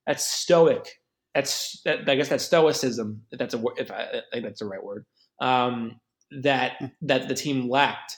that 0.05 0.19
stoic, 0.19 0.99
that's 1.33 1.81
that, 1.85 2.07
I 2.07 2.15
guess 2.15 2.29
that 2.29 2.41
stoicism, 2.41 3.23
if 3.31 3.39
that's 3.39 3.53
a 3.53 3.63
if 3.77 3.91
I, 3.91 4.03
I 4.03 4.21
think 4.31 4.45
that's 4.45 4.59
the 4.59 4.65
right 4.65 4.83
word. 4.83 5.05
Um, 5.41 5.99
that 6.41 6.77
hmm. 6.79 6.85
that 7.03 7.27
the 7.27 7.35
team 7.35 7.69
lacked. 7.69 8.17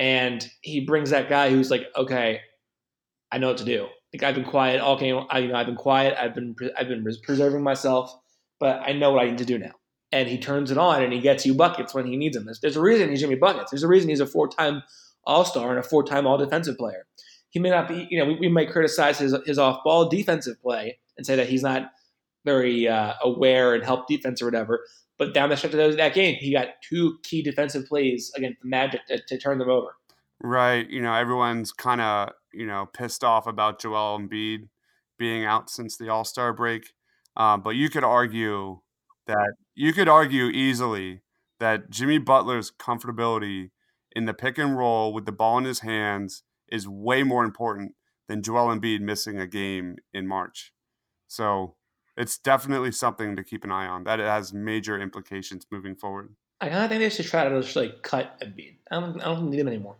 And 0.00 0.48
he 0.60 0.80
brings 0.80 1.10
that 1.10 1.28
guy 1.28 1.50
who's 1.50 1.72
like, 1.72 1.86
okay, 1.96 2.40
I 3.32 3.38
know 3.38 3.48
what 3.48 3.58
to 3.58 3.64
do. 3.64 3.88
Like 4.12 4.22
I've 4.22 4.34
been 4.34 4.44
quiet 4.44 4.80
all 4.80 4.96
game. 4.96 5.24
I, 5.28 5.40
you 5.40 5.48
know, 5.48 5.56
I've 5.56 5.66
been 5.66 5.76
quiet. 5.76 6.16
I've 6.18 6.34
been 6.34 6.54
I've 6.78 6.88
been 6.88 7.04
preserving 7.24 7.62
myself, 7.62 8.14
but 8.60 8.80
I 8.84 8.92
know 8.92 9.12
what 9.12 9.24
I 9.24 9.30
need 9.30 9.38
to 9.38 9.44
do 9.44 9.58
now. 9.58 9.72
And 10.12 10.28
he 10.28 10.38
turns 10.38 10.70
it 10.70 10.78
on 10.78 11.02
and 11.02 11.12
he 11.12 11.20
gets 11.20 11.44
you 11.44 11.52
buckets 11.52 11.92
when 11.92 12.06
he 12.06 12.16
needs 12.16 12.34
them. 12.34 12.46
There's, 12.46 12.60
there's 12.60 12.76
a 12.76 12.80
reason 12.80 13.10
he's 13.10 13.20
Jimmy 13.20 13.34
buckets. 13.34 13.70
There's 13.70 13.82
a 13.82 13.88
reason 13.88 14.08
he's 14.08 14.20
a 14.20 14.26
four 14.26 14.48
time 14.48 14.82
All 15.24 15.44
Star 15.44 15.70
and 15.70 15.78
a 15.78 15.82
four 15.82 16.04
time 16.04 16.26
All 16.26 16.38
Defensive 16.38 16.78
player. 16.78 17.06
He 17.50 17.58
may 17.58 17.70
not 17.70 17.88
be. 17.88 18.06
You 18.10 18.18
know, 18.18 18.26
we, 18.26 18.36
we 18.36 18.48
might 18.48 18.70
criticize 18.70 19.18
his 19.18 19.34
his 19.44 19.58
off 19.58 19.82
ball 19.84 20.08
defensive 20.08 20.60
play 20.62 20.98
and 21.16 21.26
say 21.26 21.36
that 21.36 21.48
he's 21.48 21.62
not 21.62 21.90
very 22.48 22.88
uh, 22.88 23.12
aware 23.22 23.74
and 23.74 23.84
help 23.84 24.06
defense 24.06 24.40
or 24.40 24.46
whatever. 24.46 24.86
But 25.18 25.34
down 25.34 25.50
the 25.50 25.56
stretch 25.56 25.74
of 25.74 25.96
that 25.96 26.14
game, 26.14 26.36
he 26.36 26.52
got 26.52 26.68
two 26.88 27.18
key 27.22 27.42
defensive 27.42 27.86
plays 27.86 28.32
against 28.36 28.62
the 28.62 28.68
Magic 28.68 29.06
to, 29.08 29.20
to 29.20 29.38
turn 29.38 29.58
them 29.58 29.68
over. 29.68 29.96
Right. 30.40 30.88
You 30.88 31.02
know, 31.02 31.12
everyone's 31.12 31.72
kind 31.72 32.00
of, 32.00 32.30
you 32.52 32.66
know, 32.66 32.86
pissed 32.86 33.24
off 33.24 33.46
about 33.46 33.80
Joel 33.80 34.18
Embiid 34.18 34.68
being 35.18 35.44
out 35.44 35.68
since 35.68 35.96
the 35.96 36.08
All 36.08 36.24
Star 36.24 36.52
break. 36.52 36.92
Um, 37.36 37.60
but 37.62 37.70
you 37.70 37.90
could 37.90 38.04
argue 38.04 38.80
that 39.26 39.54
you 39.74 39.92
could 39.92 40.08
argue 40.08 40.46
easily 40.46 41.22
that 41.60 41.90
Jimmy 41.90 42.18
Butler's 42.18 42.70
comfortability 42.70 43.70
in 44.12 44.24
the 44.24 44.34
pick 44.34 44.58
and 44.58 44.78
roll 44.78 45.12
with 45.12 45.26
the 45.26 45.32
ball 45.32 45.58
in 45.58 45.64
his 45.64 45.80
hands 45.80 46.44
is 46.70 46.88
way 46.88 47.22
more 47.22 47.44
important 47.44 47.94
than 48.28 48.42
Joel 48.42 48.74
Embiid 48.74 49.00
missing 49.00 49.38
a 49.38 49.46
game 49.46 49.96
in 50.14 50.26
March. 50.26 50.72
So 51.26 51.74
it's 52.18 52.36
definitely 52.36 52.90
something 52.92 53.36
to 53.36 53.44
keep 53.44 53.64
an 53.64 53.70
eye 53.70 53.86
on. 53.86 54.04
That 54.04 54.20
it 54.20 54.26
has 54.26 54.52
major 54.52 55.00
implications 55.00 55.66
moving 55.70 55.94
forward. 55.94 56.34
I 56.60 56.68
kind 56.68 56.82
of 56.82 56.90
think 56.90 57.00
they 57.00 57.10
should 57.10 57.26
try 57.26 57.48
to 57.48 57.62
just 57.62 57.76
like 57.76 58.02
cut 58.02 58.38
Embiid. 58.40 58.76
I 58.90 59.00
don't, 59.00 59.20
I 59.20 59.24
don't 59.26 59.48
need 59.48 59.60
him 59.60 59.68
anymore. 59.68 59.96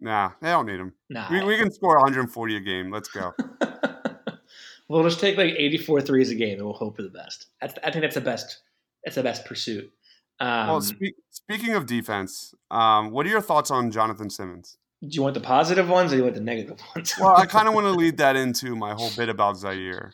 Nah, 0.00 0.30
they 0.40 0.48
don't 0.48 0.66
need 0.66 0.80
him. 0.80 0.94
Nah, 1.10 1.30
we, 1.30 1.44
we 1.44 1.56
can 1.58 1.70
score 1.70 1.96
140 1.96 2.56
a 2.56 2.60
game. 2.60 2.90
Let's 2.90 3.08
go. 3.08 3.34
we'll 4.88 5.04
just 5.04 5.20
take 5.20 5.36
like 5.36 5.54
84 5.56 6.00
threes 6.00 6.30
a 6.30 6.34
game 6.34 6.54
and 6.58 6.64
we'll 6.64 6.74
hope 6.74 6.96
for 6.96 7.02
the 7.02 7.10
best. 7.10 7.46
That's, 7.60 7.74
I 7.84 7.90
think 7.90 8.02
that's 8.02 8.14
the 8.14 8.22
best. 8.22 8.62
That's 9.04 9.16
the 9.16 9.22
best 9.22 9.44
pursuit. 9.44 9.92
Um, 10.40 10.68
well, 10.68 10.80
spe- 10.80 11.14
speaking 11.30 11.74
of 11.74 11.86
defense, 11.86 12.54
um, 12.70 13.10
what 13.10 13.26
are 13.26 13.28
your 13.28 13.42
thoughts 13.42 13.70
on 13.70 13.90
Jonathan 13.90 14.30
Simmons? 14.30 14.78
Do 15.02 15.08
you 15.08 15.22
want 15.22 15.34
the 15.34 15.40
positive 15.40 15.88
ones 15.88 16.12
or 16.12 16.14
do 16.14 16.18
you 16.18 16.22
want 16.24 16.34
the 16.34 16.40
negative 16.40 16.78
ones? 16.96 17.14
well, 17.20 17.36
I 17.36 17.44
kind 17.44 17.68
of 17.68 17.74
want 17.74 17.86
to 17.86 17.92
lead 17.92 18.16
that 18.16 18.34
into 18.34 18.74
my 18.74 18.94
whole 18.94 19.10
bit 19.16 19.28
about 19.28 19.56
Zhaire. 19.56 20.12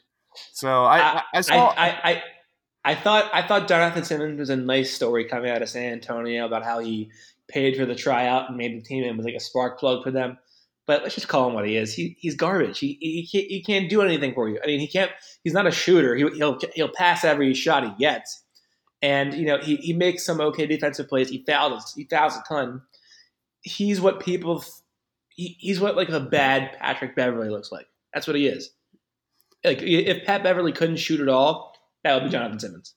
So 0.52 0.84
I, 0.84 0.98
I, 0.98 1.22
I 1.34 1.40
saw. 1.40 1.68
I, 1.68 1.88
I, 1.88 2.22
I, 2.84 2.94
thought 2.94 3.30
I 3.32 3.42
thought 3.42 3.68
Jonathan 3.68 4.04
Simmons 4.04 4.38
was 4.38 4.50
a 4.50 4.56
nice 4.56 4.92
story 4.92 5.24
coming 5.24 5.50
out 5.50 5.62
of 5.62 5.68
San 5.68 5.92
Antonio 5.92 6.44
about 6.46 6.64
how 6.64 6.80
he 6.80 7.10
paid 7.48 7.76
for 7.76 7.86
the 7.86 7.94
tryout 7.94 8.48
and 8.48 8.56
made 8.56 8.76
the 8.76 8.82
team 8.82 9.04
and 9.04 9.16
was 9.16 9.24
like 9.24 9.34
a 9.34 9.40
spark 9.40 9.78
plug 9.78 10.02
for 10.02 10.10
them. 10.10 10.38
But 10.86 11.02
let's 11.02 11.14
just 11.14 11.28
call 11.28 11.46
him 11.48 11.54
what 11.54 11.66
he 11.66 11.76
is. 11.76 11.94
He, 11.94 12.16
he's 12.18 12.34
garbage. 12.34 12.78
He, 12.78 12.96
he, 13.00 13.28
can't, 13.30 13.46
he 13.46 13.62
can't 13.62 13.90
do 13.90 14.00
anything 14.00 14.32
for 14.32 14.48
you. 14.48 14.58
I 14.62 14.66
mean, 14.66 14.80
he 14.80 14.86
can't. 14.86 15.10
He's 15.44 15.52
not 15.52 15.66
a 15.66 15.70
shooter. 15.70 16.16
He, 16.16 16.24
will 16.24 16.58
he'll 16.74 16.88
pass 16.88 17.24
every 17.24 17.52
shot 17.52 17.84
he 17.84 17.90
gets, 17.98 18.42
and 19.02 19.34
you 19.34 19.46
know 19.46 19.58
he, 19.58 19.76
he 19.76 19.92
makes 19.92 20.24
some 20.24 20.40
okay 20.40 20.66
defensive 20.66 21.08
plays. 21.08 21.28
He 21.28 21.44
fouls 21.46 21.92
he 21.94 22.04
fouls 22.04 22.36
a 22.36 22.42
ton. 22.48 22.82
He's 23.62 24.00
what 24.00 24.20
people. 24.20 24.64
He, 25.28 25.56
he's 25.60 25.78
what 25.78 25.94
like 25.94 26.08
a 26.08 26.18
bad 26.18 26.76
Patrick 26.80 27.14
Beverley 27.14 27.50
looks 27.50 27.70
like. 27.70 27.86
That's 28.12 28.26
what 28.26 28.34
he 28.34 28.48
is 28.48 28.70
like 29.64 29.82
if 29.82 30.24
Pat 30.24 30.42
Beverley 30.42 30.72
couldn't 30.72 30.96
shoot 30.96 31.20
at 31.20 31.28
all, 31.28 31.74
that 32.04 32.14
would 32.14 32.24
be 32.24 32.30
Jonathan 32.30 32.60
Simmons. 32.60 32.94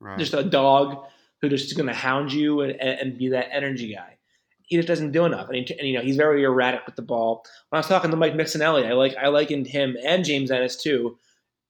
Right. 0.00 0.18
Just 0.18 0.34
a 0.34 0.42
dog 0.42 1.04
who 1.40 1.48
just 1.48 1.66
is 1.66 1.72
going 1.74 1.86
to 1.86 1.94
hound 1.94 2.32
you 2.32 2.60
and, 2.62 2.72
and, 2.72 3.18
be 3.18 3.28
that 3.28 3.48
energy 3.52 3.94
guy. 3.94 4.16
He 4.62 4.76
just 4.76 4.88
doesn't 4.88 5.12
do 5.12 5.24
enough, 5.24 5.48
and, 5.48 5.56
he, 5.56 5.78
and, 5.78 5.88
you 5.88 5.94
know 5.94 6.02
he's 6.02 6.16
very 6.16 6.44
erratic 6.44 6.86
with 6.86 6.94
the 6.96 7.02
ball. 7.02 7.44
When 7.68 7.78
I 7.78 7.80
was 7.80 7.88
talking 7.88 8.10
to 8.10 8.16
Mike 8.16 8.34
Missanelli, 8.34 8.86
I 8.86 8.92
like 8.92 9.16
I 9.16 9.28
likened 9.28 9.66
him 9.66 9.96
and 10.04 10.24
James 10.24 10.50
Ennis 10.50 10.80
to 10.84 11.18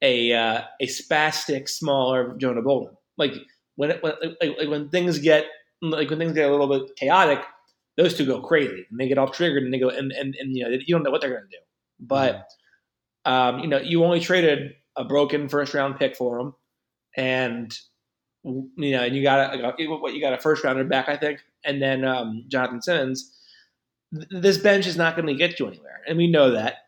a 0.02 0.32
uh, 0.32 0.62
a 0.80 0.86
spastic, 0.86 1.68
smaller 1.68 2.34
Jonah 2.36 2.60
Bolden. 2.60 2.94
Like 3.16 3.32
when 3.76 3.92
it, 3.92 4.02
when 4.02 4.12
like, 4.40 4.58
like 4.58 4.68
when 4.68 4.90
things 4.90 5.18
get 5.18 5.46
like 5.80 6.10
when 6.10 6.18
things 6.18 6.34
get 6.34 6.48
a 6.48 6.52
little 6.52 6.68
bit 6.68 6.94
chaotic, 6.96 7.40
those 7.96 8.14
two 8.14 8.26
go 8.26 8.42
crazy 8.42 8.86
and 8.90 9.00
they 9.00 9.08
get 9.08 9.16
all 9.16 9.28
triggered 9.28 9.62
and 9.62 9.72
they 9.72 9.78
go 9.78 9.88
and 9.88 10.12
and, 10.12 10.36
and 10.38 10.54
you 10.54 10.64
know 10.64 10.70
you 10.70 10.94
don't 10.94 11.02
know 11.02 11.10
what 11.10 11.22
they're 11.22 11.30
going 11.30 11.48
to 11.50 11.56
do. 11.56 11.62
But 12.00 12.34
mm-hmm 12.34 12.42
um, 13.30 13.60
you 13.60 13.68
know, 13.68 13.78
you 13.78 14.04
only 14.04 14.18
traded 14.18 14.74
a 14.96 15.04
broken 15.04 15.48
first 15.48 15.72
round 15.72 15.96
pick 15.96 16.16
for 16.16 16.40
him, 16.40 16.54
and 17.16 17.72
you 18.42 18.90
know, 18.90 19.04
and 19.04 19.14
you 19.14 19.22
got 19.22 19.54
a, 19.54 19.72
what 19.86 20.14
you 20.14 20.20
got 20.20 20.32
a 20.32 20.38
first 20.38 20.64
rounder 20.64 20.82
back, 20.82 21.08
I 21.08 21.16
think, 21.16 21.38
and 21.64 21.80
then 21.80 22.04
um, 22.04 22.44
Jonathan 22.48 22.82
Simmons. 22.82 23.36
This 24.10 24.58
bench 24.58 24.88
is 24.88 24.96
not 24.96 25.14
going 25.14 25.28
to 25.28 25.34
get 25.34 25.60
you 25.60 25.68
anywhere, 25.68 26.00
and 26.08 26.18
we 26.18 26.26
know 26.26 26.50
that. 26.50 26.78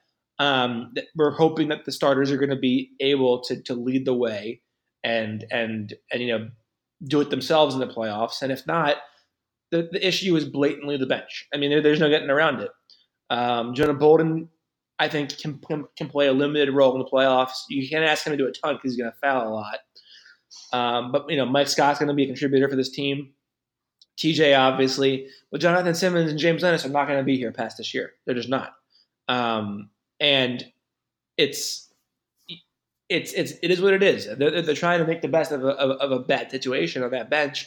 Um, 0.40 0.92
we're 1.14 1.30
hoping 1.30 1.68
that 1.68 1.84
the 1.84 1.92
starters 1.92 2.32
are 2.32 2.38
going 2.38 2.50
to 2.50 2.56
be 2.56 2.90
able 2.98 3.42
to 3.44 3.62
to 3.62 3.74
lead 3.74 4.04
the 4.04 4.14
way 4.14 4.62
and 5.04 5.44
and 5.52 5.94
and 6.10 6.22
you 6.22 6.36
know 6.36 6.48
do 7.04 7.20
it 7.20 7.30
themselves 7.30 7.74
in 7.74 7.80
the 7.80 7.86
playoffs, 7.86 8.42
and 8.42 8.50
if 8.50 8.66
not, 8.66 8.96
the, 9.70 9.88
the 9.92 10.04
issue 10.04 10.34
is 10.34 10.44
blatantly 10.44 10.96
the 10.96 11.06
bench. 11.06 11.46
I 11.54 11.58
mean, 11.58 11.70
there, 11.70 11.82
there's 11.82 12.00
no 12.00 12.10
getting 12.10 12.30
around 12.30 12.62
it. 12.62 12.70
Um, 13.30 13.74
Jonah 13.74 13.94
Bolden 13.94 14.48
I 15.02 15.08
think 15.08 15.36
can, 15.36 15.58
can 15.96 16.08
play 16.08 16.28
a 16.28 16.32
limited 16.32 16.72
role 16.72 16.92
in 16.92 17.00
the 17.00 17.04
playoffs. 17.04 17.64
You 17.68 17.88
can't 17.88 18.04
ask 18.04 18.24
him 18.24 18.32
to 18.32 18.36
do 18.36 18.46
a 18.46 18.52
ton 18.52 18.76
because 18.76 18.92
he's 18.92 19.00
going 19.00 19.10
to 19.10 19.18
foul 19.18 19.48
a 19.48 19.50
lot. 19.50 19.78
Um, 20.72 21.10
but 21.10 21.28
you 21.28 21.36
know, 21.36 21.44
Mike 21.44 21.66
Scott's 21.66 21.98
going 21.98 22.06
to 22.06 22.14
be 22.14 22.22
a 22.22 22.26
contributor 22.26 22.68
for 22.68 22.76
this 22.76 22.90
team. 22.90 23.32
TJ 24.16 24.56
obviously, 24.56 25.26
but 25.50 25.60
Jonathan 25.60 25.96
Simmons 25.96 26.30
and 26.30 26.38
James 26.38 26.62
Ennis 26.62 26.86
are 26.86 26.90
not 26.90 27.08
going 27.08 27.18
to 27.18 27.24
be 27.24 27.36
here 27.36 27.50
past 27.50 27.78
this 27.78 27.92
year. 27.92 28.12
They're 28.24 28.36
just 28.36 28.48
not. 28.48 28.74
Um, 29.26 29.90
and 30.20 30.64
it's 31.36 31.92
it's 33.08 33.32
it's 33.32 33.54
it 33.60 33.72
is 33.72 33.80
what 33.80 33.94
it 33.94 34.04
is. 34.04 34.28
They're, 34.36 34.62
they're 34.62 34.74
trying 34.76 35.00
to 35.00 35.06
make 35.06 35.22
the 35.22 35.28
best 35.28 35.50
of 35.50 35.64
a, 35.64 35.70
of, 35.70 35.90
of 35.98 36.12
a 36.12 36.22
bad 36.22 36.52
situation 36.52 37.02
on 37.02 37.10
that 37.10 37.28
bench, 37.28 37.66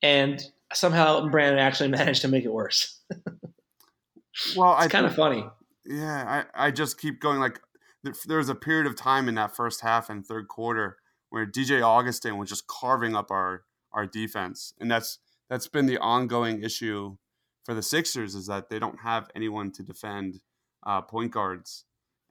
and 0.00 0.42
somehow 0.72 1.28
Brandon 1.28 1.58
actually 1.58 1.88
managed 1.98 2.22
to 2.22 2.28
make 2.28 2.44
it 2.44 2.52
worse. 2.52 2.98
well, 4.56 4.78
it's 4.80 4.90
kind 4.90 5.04
of 5.04 5.14
funny 5.14 5.44
yeah, 5.84 6.44
I, 6.54 6.66
I 6.66 6.70
just 6.70 6.98
keep 6.98 7.20
going 7.20 7.40
like 7.40 7.60
there 8.26 8.38
was 8.38 8.48
a 8.48 8.54
period 8.54 8.86
of 8.86 8.96
time 8.96 9.28
in 9.28 9.36
that 9.36 9.54
first 9.54 9.80
half 9.80 10.10
and 10.10 10.26
third 10.26 10.48
quarter 10.48 10.96
where 11.30 11.46
DJ 11.46 11.82
Augustin 11.82 12.36
was 12.36 12.48
just 12.48 12.66
carving 12.66 13.14
up 13.14 13.30
our 13.30 13.64
our 13.92 14.06
defense, 14.06 14.74
and 14.80 14.90
that's 14.90 15.18
that's 15.48 15.68
been 15.68 15.86
the 15.86 15.98
ongoing 15.98 16.62
issue 16.62 17.16
for 17.64 17.74
the 17.74 17.82
Sixers 17.82 18.34
is 18.34 18.46
that 18.46 18.68
they 18.70 18.78
don't 18.78 19.00
have 19.00 19.30
anyone 19.34 19.70
to 19.72 19.82
defend 19.82 20.40
uh, 20.84 21.02
point 21.02 21.30
guards. 21.30 21.84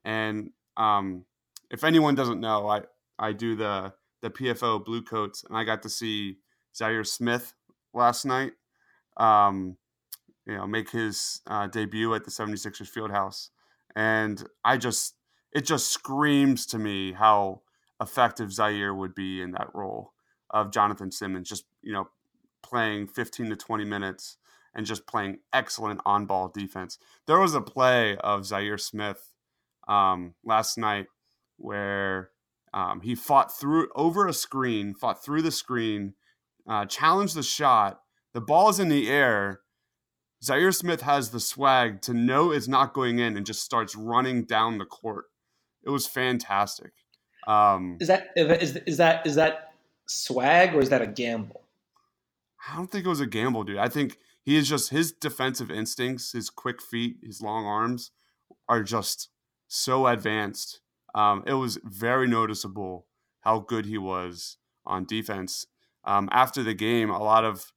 And 0.03 0.51
um, 0.77 1.25
if 1.69 1.83
anyone 1.83 2.15
doesn't 2.15 2.39
know, 2.39 2.67
I 2.67 2.81
I 3.17 3.33
do 3.33 3.55
the 3.55 3.93
the 4.21 4.29
PFO 4.29 4.83
Blue 4.83 5.01
Coats, 5.01 5.43
and 5.47 5.57
I 5.57 5.63
got 5.63 5.83
to 5.83 5.89
see 5.89 6.37
Zhaire 6.75 7.05
Smith 7.05 7.53
last 7.93 8.25
night. 8.25 8.53
Um, 9.17 9.77
you 10.51 10.57
know, 10.57 10.67
make 10.67 10.89
his 10.91 11.41
uh, 11.47 11.67
debut 11.67 12.13
at 12.13 12.25
the 12.25 12.31
76ers 12.31 12.91
Fieldhouse, 12.91 13.49
and 13.95 14.45
I 14.65 14.75
just 14.75 15.15
it 15.53 15.65
just 15.65 15.91
screams 15.91 16.65
to 16.67 16.77
me 16.77 17.13
how 17.13 17.61
effective 18.01 18.49
Zhaire 18.49 18.95
would 18.95 19.15
be 19.15 19.41
in 19.41 19.51
that 19.51 19.73
role 19.73 20.13
of 20.49 20.71
Jonathan 20.71 21.11
Simmons, 21.11 21.47
just 21.47 21.65
you 21.81 21.93
know, 21.93 22.09
playing 22.61 23.07
15 23.07 23.49
to 23.49 23.55
20 23.55 23.85
minutes 23.85 24.37
and 24.75 24.85
just 24.85 25.07
playing 25.07 25.39
excellent 25.53 26.01
on 26.05 26.25
ball 26.25 26.49
defense. 26.49 26.97
There 27.27 27.39
was 27.39 27.53
a 27.53 27.61
play 27.61 28.17
of 28.17 28.41
Zhaire 28.41 28.79
Smith 28.79 29.33
um, 29.87 30.35
last 30.43 30.77
night 30.77 31.07
where 31.57 32.31
um, 32.73 33.01
he 33.01 33.15
fought 33.15 33.57
through 33.57 33.89
over 33.95 34.27
a 34.27 34.33
screen, 34.33 34.93
fought 34.93 35.23
through 35.23 35.41
the 35.43 35.51
screen, 35.51 36.13
uh, 36.67 36.85
challenged 36.85 37.35
the 37.35 37.43
shot. 37.43 38.01
The 38.33 38.41
ball 38.41 38.69
is 38.69 38.79
in 38.79 38.89
the 38.89 39.09
air. 39.09 39.61
Zhaire 40.43 40.73
Smith 40.73 41.01
has 41.01 41.29
the 41.29 41.39
swag 41.39 42.01
to 42.01 42.13
know 42.13 42.51
it's 42.51 42.67
not 42.67 42.93
going 42.93 43.19
in 43.19 43.37
and 43.37 43.45
just 43.45 43.61
starts 43.61 43.95
running 43.95 44.43
down 44.43 44.77
the 44.77 44.85
court. 44.85 45.25
It 45.83 45.89
was 45.89 46.07
fantastic. 46.07 46.91
Um, 47.47 47.97
is 47.99 48.07
that 48.07 48.29
is, 48.35 48.77
is 48.77 48.97
that 48.97 49.25
is 49.25 49.35
that 49.35 49.73
swag 50.07 50.75
or 50.75 50.79
is 50.79 50.89
that 50.89 51.01
a 51.01 51.07
gamble? 51.07 51.61
I 52.69 52.75
don't 52.75 52.91
think 52.91 53.05
it 53.05 53.09
was 53.09 53.21
a 53.21 53.27
gamble, 53.27 53.63
dude. 53.63 53.77
I 53.77 53.87
think 53.87 54.17
he 54.43 54.55
is 54.55 54.67
just 54.67 54.89
his 54.89 55.11
defensive 55.11 55.71
instincts, 55.71 56.31
his 56.31 56.49
quick 56.49 56.81
feet, 56.81 57.17
his 57.23 57.41
long 57.41 57.65
arms 57.65 58.11
are 58.67 58.83
just 58.83 59.29
so 59.67 60.07
advanced. 60.07 60.81
Um, 61.13 61.43
it 61.45 61.53
was 61.53 61.79
very 61.83 62.27
noticeable 62.27 63.07
how 63.41 63.59
good 63.59 63.85
he 63.85 63.97
was 63.97 64.57
on 64.85 65.05
defense. 65.05 65.65
Um, 66.03 66.29
after 66.31 66.63
the 66.63 66.73
game, 66.73 67.09
a 67.09 67.21
lot 67.21 67.43
of 67.43 67.71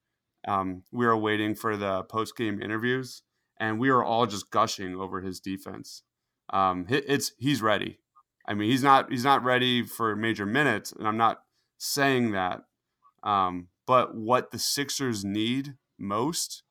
um, 0.46 0.83
we 0.92 1.07
were 1.07 1.16
waiting 1.16 1.54
for 1.54 1.76
the 1.76 2.02
post 2.04 2.37
game 2.37 2.61
interviews, 2.61 3.22
and 3.59 3.78
we 3.78 3.90
were 3.90 4.04
all 4.04 4.26
just 4.26 4.50
gushing 4.50 4.94
over 4.96 5.20
his 5.20 5.40
defense. 5.40 6.02
Um, 6.50 6.87
it's 6.88 7.33
he's 7.38 7.62
ready. 7.62 7.98
I 8.46 8.54
mean, 8.54 8.70
he's 8.70 8.83
not 8.83 9.11
he's 9.11 9.24
not 9.24 9.42
ready 9.42 9.83
for 9.83 10.14
major 10.14 10.46
minutes, 10.46 10.92
and 10.92 11.09
I'm 11.09 11.16
not 11.16 11.40
saying 11.78 12.33
that. 12.33 12.62
Um, 13.22 13.68
but 13.87 14.14
what 14.14 14.50
the 14.50 14.59
Sixers 14.59 15.24
need 15.24 15.74
most. 15.98 16.62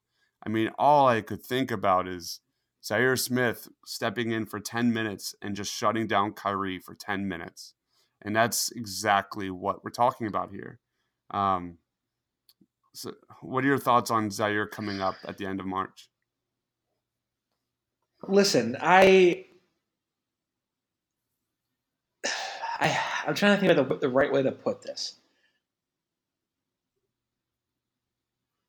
I 0.46 0.50
mean, 0.50 0.70
all 0.78 1.08
I 1.08 1.22
could 1.22 1.42
think 1.42 1.72
about 1.72 2.08
is 2.08 2.42
Zhaire 2.84 3.18
Smith 3.18 3.70
stepping 3.86 4.32
in 4.32 4.46
for 4.46 4.60
10 4.60 4.92
minutes 4.92 5.36
and 5.42 5.56
just 5.56 5.74
shutting 5.74 6.06
down 6.06 6.34
Kyrie 6.34 6.80
for 6.80 6.96
10 6.96 7.28
minutes. 7.28 7.74
And 8.22 8.36
that's 8.36 8.72
exactly 8.72 9.50
what 9.50 9.84
we're 9.84 9.92
talking 9.92 10.28
about 10.28 10.52
here. 10.52 10.80
Um, 11.32 11.78
so 12.94 13.14
what 13.42 13.64
are 13.64 13.68
your 13.68 13.80
thoughts 13.80 14.12
on 14.12 14.30
Zhaire 14.30 14.70
coming 14.70 15.02
up 15.02 15.16
at 15.26 15.38
the 15.38 15.46
end 15.46 15.60
of 15.60 15.66
March? 15.66 16.10
Listen, 18.28 18.78
I, 18.80 19.46
I 22.80 22.98
I'm 23.28 23.36
trying 23.36 23.56
to 23.56 23.60
think 23.60 23.78
of 23.78 23.90
the, 23.90 23.98
the 23.98 24.10
right 24.10 24.32
way 24.32 24.44
to 24.44 24.52
put 24.52 24.82
this. 24.82 25.16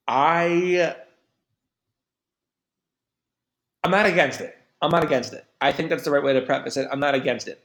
I 0.09 0.97
I'm 3.85 3.91
not 3.91 4.07
against 4.07 4.41
it. 4.41 4.57
I'm 4.81 4.91
not 4.91 5.05
against 5.05 5.33
it. 5.35 5.45
I 5.61 5.73
think 5.73 5.91
that's 5.91 6.05
the 6.05 6.11
right 6.11 6.23
way 6.23 6.33
to 6.33 6.43
preface 6.43 6.77
it. 6.77 6.89
I'm 6.91 7.01
not 7.01 7.15
against 7.15 7.49
it. 7.49 7.63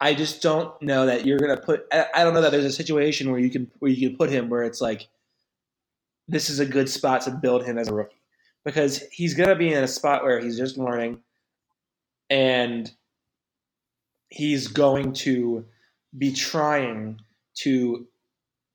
I 0.00 0.14
just 0.14 0.42
don't 0.42 0.80
know 0.82 1.06
that 1.06 1.26
you're 1.26 1.38
gonna 1.38 1.56
put. 1.56 1.86
I 1.92 2.24
don't 2.24 2.34
know 2.34 2.40
that 2.40 2.50
there's 2.50 2.64
a 2.64 2.72
situation 2.72 3.30
where 3.30 3.40
you 3.40 3.50
can 3.50 3.70
where 3.78 3.90
you 3.90 4.08
can 4.08 4.16
put 4.16 4.30
him 4.30 4.48
where 4.48 4.64
it's 4.64 4.80
like 4.80 5.08
this 6.28 6.50
is 6.50 6.60
a 6.60 6.66
good 6.66 6.88
spot 6.88 7.22
to 7.22 7.30
build 7.30 7.64
him 7.64 7.78
as 7.78 7.88
a 7.88 7.94
rookie 7.94 8.20
because 8.64 9.02
he's 9.10 9.34
gonna 9.34 9.56
be 9.56 9.72
in 9.72 9.82
a 9.82 9.88
spot 9.88 10.22
where 10.22 10.40
he's 10.40 10.56
just 10.56 10.76
learning 10.76 11.20
and 12.30 12.90
he's 14.28 14.68
going 14.68 15.12
to 15.12 15.64
be 16.16 16.32
trying 16.32 17.20
to 17.54 18.06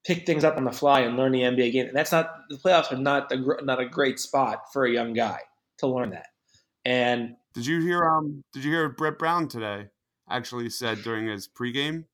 pick 0.06 0.26
things 0.26 0.44
up 0.44 0.58
on 0.58 0.63
the 0.66 0.72
fly 0.72 1.02
and 1.02 1.16
learn 1.16 1.32
the 1.32 1.42
NBA 1.42 1.72
game. 1.72 1.88
And 1.88 1.96
that's 1.96 2.12
not 2.12 2.32
the 2.50 2.58
playoffs 2.58 2.92
are 2.92 2.98
not 2.98 3.30
the, 3.30 3.60
not 3.63 3.80
a 3.80 3.86
great 3.88 4.20
spot 4.20 4.74
for 4.74 4.86
a 4.86 4.92
young 4.92 5.13
guy 5.13 5.39
to 5.78 5.88
learn 5.88 6.10
that. 6.12 6.28
And 6.86 7.36
did 7.54 7.66
you 7.66 7.80
hear 7.82 8.04
um 8.04 8.44
did 8.54 8.63
you 8.63 8.72
hear 8.72 8.89
Brett 8.89 9.18
Brown 9.18 9.48
today 9.48 9.88
actually 10.30 10.70
said 10.70 11.04
during 11.04 11.28
his 11.28 11.48
pregame 11.48 12.06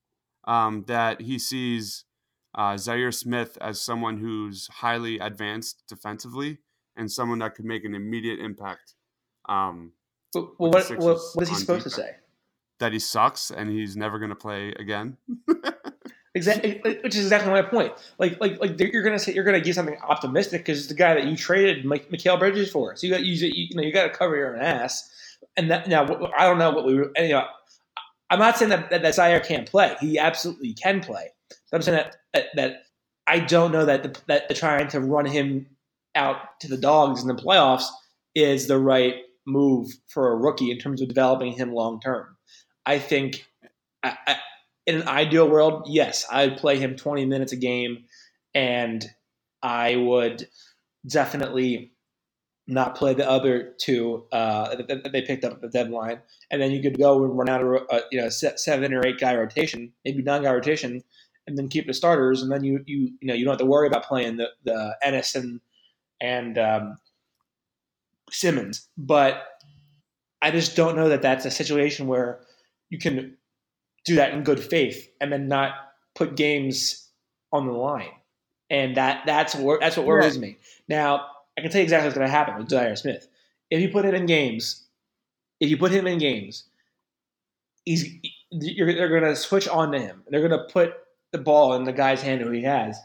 um, 0.44 0.84
that 0.86 1.20
he 1.20 1.38
sees 1.38 2.04
uh, 2.54 2.74
Zhaire 2.74 3.14
Smith 3.14 3.56
as 3.60 3.80
someone 3.80 4.18
who's 4.18 4.68
highly 4.68 5.18
advanced 5.18 5.84
defensively 5.88 6.58
and 6.96 7.10
someone 7.10 7.38
that 7.38 7.54
could 7.54 7.64
make 7.64 7.84
an 7.84 7.94
immediate 7.94 8.40
impact. 8.40 8.94
Um, 9.48 9.92
well, 10.34 10.52
what, 10.56 10.88
what, 10.90 11.18
what 11.34 11.42
is 11.42 11.48
he 11.48 11.54
supposed 11.54 11.84
defense. 11.84 11.84
to 11.84 11.90
say? 11.90 12.10
That 12.78 12.92
he 12.92 12.98
sucks 12.98 13.50
and 13.50 13.70
he's 13.70 13.96
never 13.96 14.18
going 14.18 14.30
to 14.30 14.36
play 14.36 14.72
again. 14.78 15.16
Exactly, 16.34 16.80
which 16.84 17.16
is 17.16 17.24
exactly 17.24 17.50
my 17.50 17.62
point. 17.62 17.92
Like, 18.18 18.40
like, 18.40 18.60
like 18.60 18.78
you're 18.78 19.02
gonna 19.02 19.18
say 19.18 19.34
you're 19.34 19.42
gonna 19.42 19.60
give 19.60 19.74
something 19.74 19.98
optimistic 20.00 20.60
because 20.60 20.78
it's 20.78 20.86
the 20.86 20.94
guy 20.94 21.14
that 21.14 21.26
you 21.26 21.36
traded 21.36 21.84
Mike, 21.84 22.08
Mikal 22.08 22.38
Bridges 22.38 22.70
for. 22.70 22.94
So 22.94 23.06
you 23.06 23.12
got 23.12 23.24
you, 23.24 23.32
you 23.52 23.74
know 23.74 23.82
you 23.82 23.92
got 23.92 24.04
to 24.04 24.10
cover 24.10 24.36
your 24.36 24.54
own 24.54 24.62
ass. 24.62 25.10
And 25.56 25.70
that 25.72 25.88
now 25.88 26.04
I 26.38 26.44
don't 26.44 26.58
know 26.58 26.70
what 26.70 26.86
we 26.86 26.94
were. 26.94 27.10
You 27.16 27.30
know, 27.30 27.46
I'm 28.30 28.38
not 28.38 28.56
saying 28.56 28.68
that 28.68 28.90
that, 28.90 29.02
that 29.02 29.14
Zhaire 29.14 29.44
can't 29.44 29.68
play. 29.68 29.96
He 30.00 30.20
absolutely 30.20 30.72
can 30.74 31.00
play. 31.00 31.30
I'm 31.72 31.82
saying 31.82 32.04
that 32.34 32.46
that, 32.54 32.82
I 33.26 33.40
don't 33.40 33.72
know 33.72 33.84
that 33.84 34.02
the, 34.02 34.20
that 34.26 34.48
the 34.48 34.54
trying 34.54 34.88
to 34.88 35.00
run 35.00 35.26
him 35.26 35.66
out 36.14 36.60
to 36.60 36.68
the 36.68 36.76
dogs 36.76 37.22
in 37.22 37.28
the 37.28 37.34
playoffs 37.34 37.84
is 38.34 38.66
the 38.66 38.78
right 38.78 39.14
move 39.46 39.88
for 40.08 40.32
a 40.32 40.36
rookie 40.36 40.70
in 40.70 40.78
terms 40.78 41.00
of 41.00 41.08
developing 41.08 41.52
him 41.52 41.72
long 41.72 42.00
term. 42.00 42.36
I 42.86 42.98
think 42.98 43.46
I, 44.02 44.16
I, 44.26 44.36
in 44.86 44.96
an 44.96 45.08
ideal 45.08 45.48
world, 45.48 45.86
yes, 45.86 46.26
I'd 46.30 46.56
play 46.56 46.78
him 46.78 46.96
20 46.96 47.26
minutes 47.26 47.52
a 47.52 47.56
game 47.56 48.04
and 48.54 49.04
I 49.62 49.96
would 49.96 50.48
definitely 51.06 51.92
not 52.66 52.94
play 52.94 53.14
the 53.14 53.28
other 53.28 53.74
two 53.80 54.24
uh, 54.32 54.76
that 54.76 55.12
they 55.12 55.22
picked 55.22 55.44
up 55.44 55.54
at 55.54 55.60
the 55.60 55.68
deadline. 55.68 56.20
And 56.50 56.62
then 56.62 56.70
you 56.70 56.80
could 56.80 56.98
go 56.98 57.24
and 57.24 57.36
run 57.36 57.48
out 57.48 57.62
of 57.62 57.68
a, 57.68 57.84
uh, 57.86 58.00
you 58.10 58.20
know 58.20 58.28
seven 58.28 58.94
or 58.94 59.06
eight 59.06 59.18
guy 59.18 59.36
rotation, 59.36 59.92
maybe 60.04 60.22
nine 60.22 60.42
guy 60.42 60.52
rotation, 60.52 61.02
and 61.50 61.58
then 61.58 61.68
keep 61.68 61.86
the 61.86 61.94
starters. 61.94 62.42
And 62.42 62.50
then 62.50 62.64
you 62.64 62.82
you 62.86 63.12
you 63.20 63.28
know 63.28 63.34
you 63.34 63.44
don't 63.44 63.52
have 63.52 63.60
to 63.60 63.66
worry 63.66 63.86
about 63.86 64.04
playing 64.04 64.36
the 64.36 64.48
the 64.64 64.96
Ennis 65.02 65.34
and 65.34 65.60
and 66.20 66.58
um, 66.58 66.98
Simmons. 68.30 68.88
But 68.96 69.46
I 70.42 70.50
just 70.50 70.76
don't 70.76 70.96
know 70.96 71.08
that 71.08 71.22
that's 71.22 71.44
a 71.44 71.50
situation 71.50 72.06
where 72.06 72.40
you 72.88 72.98
can 72.98 73.36
do 74.04 74.16
that 74.16 74.32
in 74.32 74.42
good 74.42 74.60
faith 74.60 75.10
and 75.20 75.32
then 75.32 75.48
not 75.48 75.74
put 76.14 76.36
games 76.36 77.08
on 77.52 77.66
the 77.66 77.72
line. 77.72 78.12
And 78.70 78.96
that 78.96 79.24
that's 79.26 79.54
what 79.54 79.80
that's 79.80 79.96
what 79.96 80.06
worries 80.06 80.38
me. 80.38 80.56
Now, 80.88 81.26
I 81.58 81.62
can 81.62 81.70
tell 81.70 81.80
you 81.80 81.84
exactly 81.84 82.06
what's 82.06 82.16
going 82.16 82.28
to 82.28 82.32
happen 82.32 82.56
with 82.56 82.68
Zhaire 82.68 82.96
Smith. 82.96 83.26
If 83.70 83.80
you 83.80 83.88
put 83.88 84.04
him 84.04 84.14
in 84.14 84.26
games, 84.26 84.86
if 85.58 85.68
you 85.68 85.76
put 85.76 85.90
him 85.92 86.06
in 86.06 86.18
games, 86.18 86.64
he's 87.84 88.08
they're 88.52 89.08
going 89.08 89.22
to 89.22 89.36
switch 89.36 89.68
on 89.68 89.92
to 89.92 89.98
him. 89.98 90.22
They're 90.28 90.46
going 90.46 90.58
to 90.58 90.72
put 90.72 90.94
the 91.32 91.38
ball 91.38 91.74
in 91.74 91.84
the 91.84 91.92
guy's 91.92 92.22
hand 92.22 92.40
who 92.40 92.50
he 92.50 92.62
has. 92.62 92.98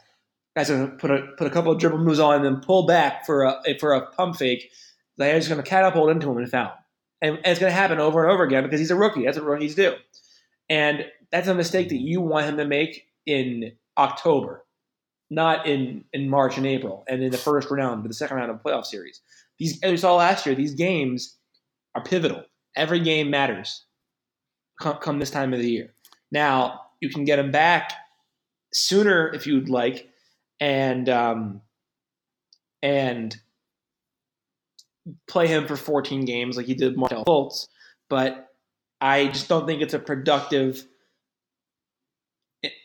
Guys 0.55 0.67
to 0.67 0.87
put 0.97 1.11
a 1.11 1.27
put 1.37 1.47
a 1.47 1.49
couple 1.49 1.71
of 1.71 1.79
dribble 1.79 1.97
moves 1.97 2.19
on 2.19 2.35
and 2.35 2.45
then 2.45 2.61
pull 2.61 2.85
back 2.85 3.25
for 3.25 3.43
a 3.43 3.61
for 3.79 3.93
a 3.93 4.05
pump 4.11 4.37
fake. 4.37 4.71
Zhaire's 5.19 5.47
going 5.47 5.61
to 5.61 5.69
catapult 5.69 6.09
into 6.09 6.29
him 6.29 6.37
and 6.37 6.49
foul. 6.49 6.73
And, 7.21 7.37
and 7.37 7.47
it's 7.47 7.59
going 7.59 7.71
to 7.71 7.75
happen 7.75 7.99
over 7.99 8.23
and 8.23 8.31
over 8.31 8.43
again 8.43 8.63
because 8.63 8.79
he's 8.79 8.91
a 8.91 8.95
rookie. 8.95 9.25
That's 9.25 9.37
what 9.37 9.45
rookies 9.45 9.75
do. 9.75 9.95
And 10.69 11.05
that's 11.31 11.47
a 11.47 11.55
mistake 11.55 11.89
that 11.89 12.01
you 12.01 12.21
want 12.21 12.47
him 12.47 12.57
to 12.57 12.65
make 12.65 13.07
in 13.25 13.73
October, 13.97 14.65
not 15.29 15.67
in, 15.67 16.03
in 16.11 16.29
March 16.29 16.57
and 16.57 16.65
April 16.65 17.05
and 17.07 17.23
in 17.23 17.31
the 17.31 17.37
first 17.37 17.69
round, 17.71 18.03
but 18.03 18.09
the 18.09 18.13
second 18.13 18.37
round 18.37 18.51
of 18.51 18.61
the 18.61 18.69
playoff 18.69 18.85
series. 18.85 19.21
These, 19.57 19.81
as 19.83 19.91
we 19.91 19.97
saw 19.97 20.15
last 20.15 20.45
year, 20.45 20.55
these 20.55 20.73
games 20.73 21.37
are 21.93 22.03
pivotal. 22.03 22.43
Every 22.75 22.99
game 22.99 23.29
matters 23.29 23.85
come, 24.81 24.97
come 24.97 25.19
this 25.19 25.31
time 25.31 25.53
of 25.53 25.59
the 25.59 25.69
year. 25.69 25.93
Now, 26.31 26.81
you 26.99 27.09
can 27.09 27.23
get 27.23 27.39
him 27.39 27.51
back 27.51 27.93
sooner 28.75 29.33
if 29.33 29.47
you'd 29.47 29.69
like, 29.69 30.09
and 30.59 31.07
um, 31.09 31.61
and 32.83 33.35
play 35.27 35.47
him 35.47 35.67
for 35.67 35.75
14 35.75 36.25
games 36.25 36.57
like 36.57 36.65
he 36.65 36.73
did 36.73 36.97
Markelle 36.97 37.25
Fultz. 37.25 37.67
But 38.09 38.49
I 38.99 39.27
just 39.27 39.47
don't 39.47 39.65
think 39.65 39.81
it's 39.81 39.93
a 39.93 39.99
productive, 39.99 40.85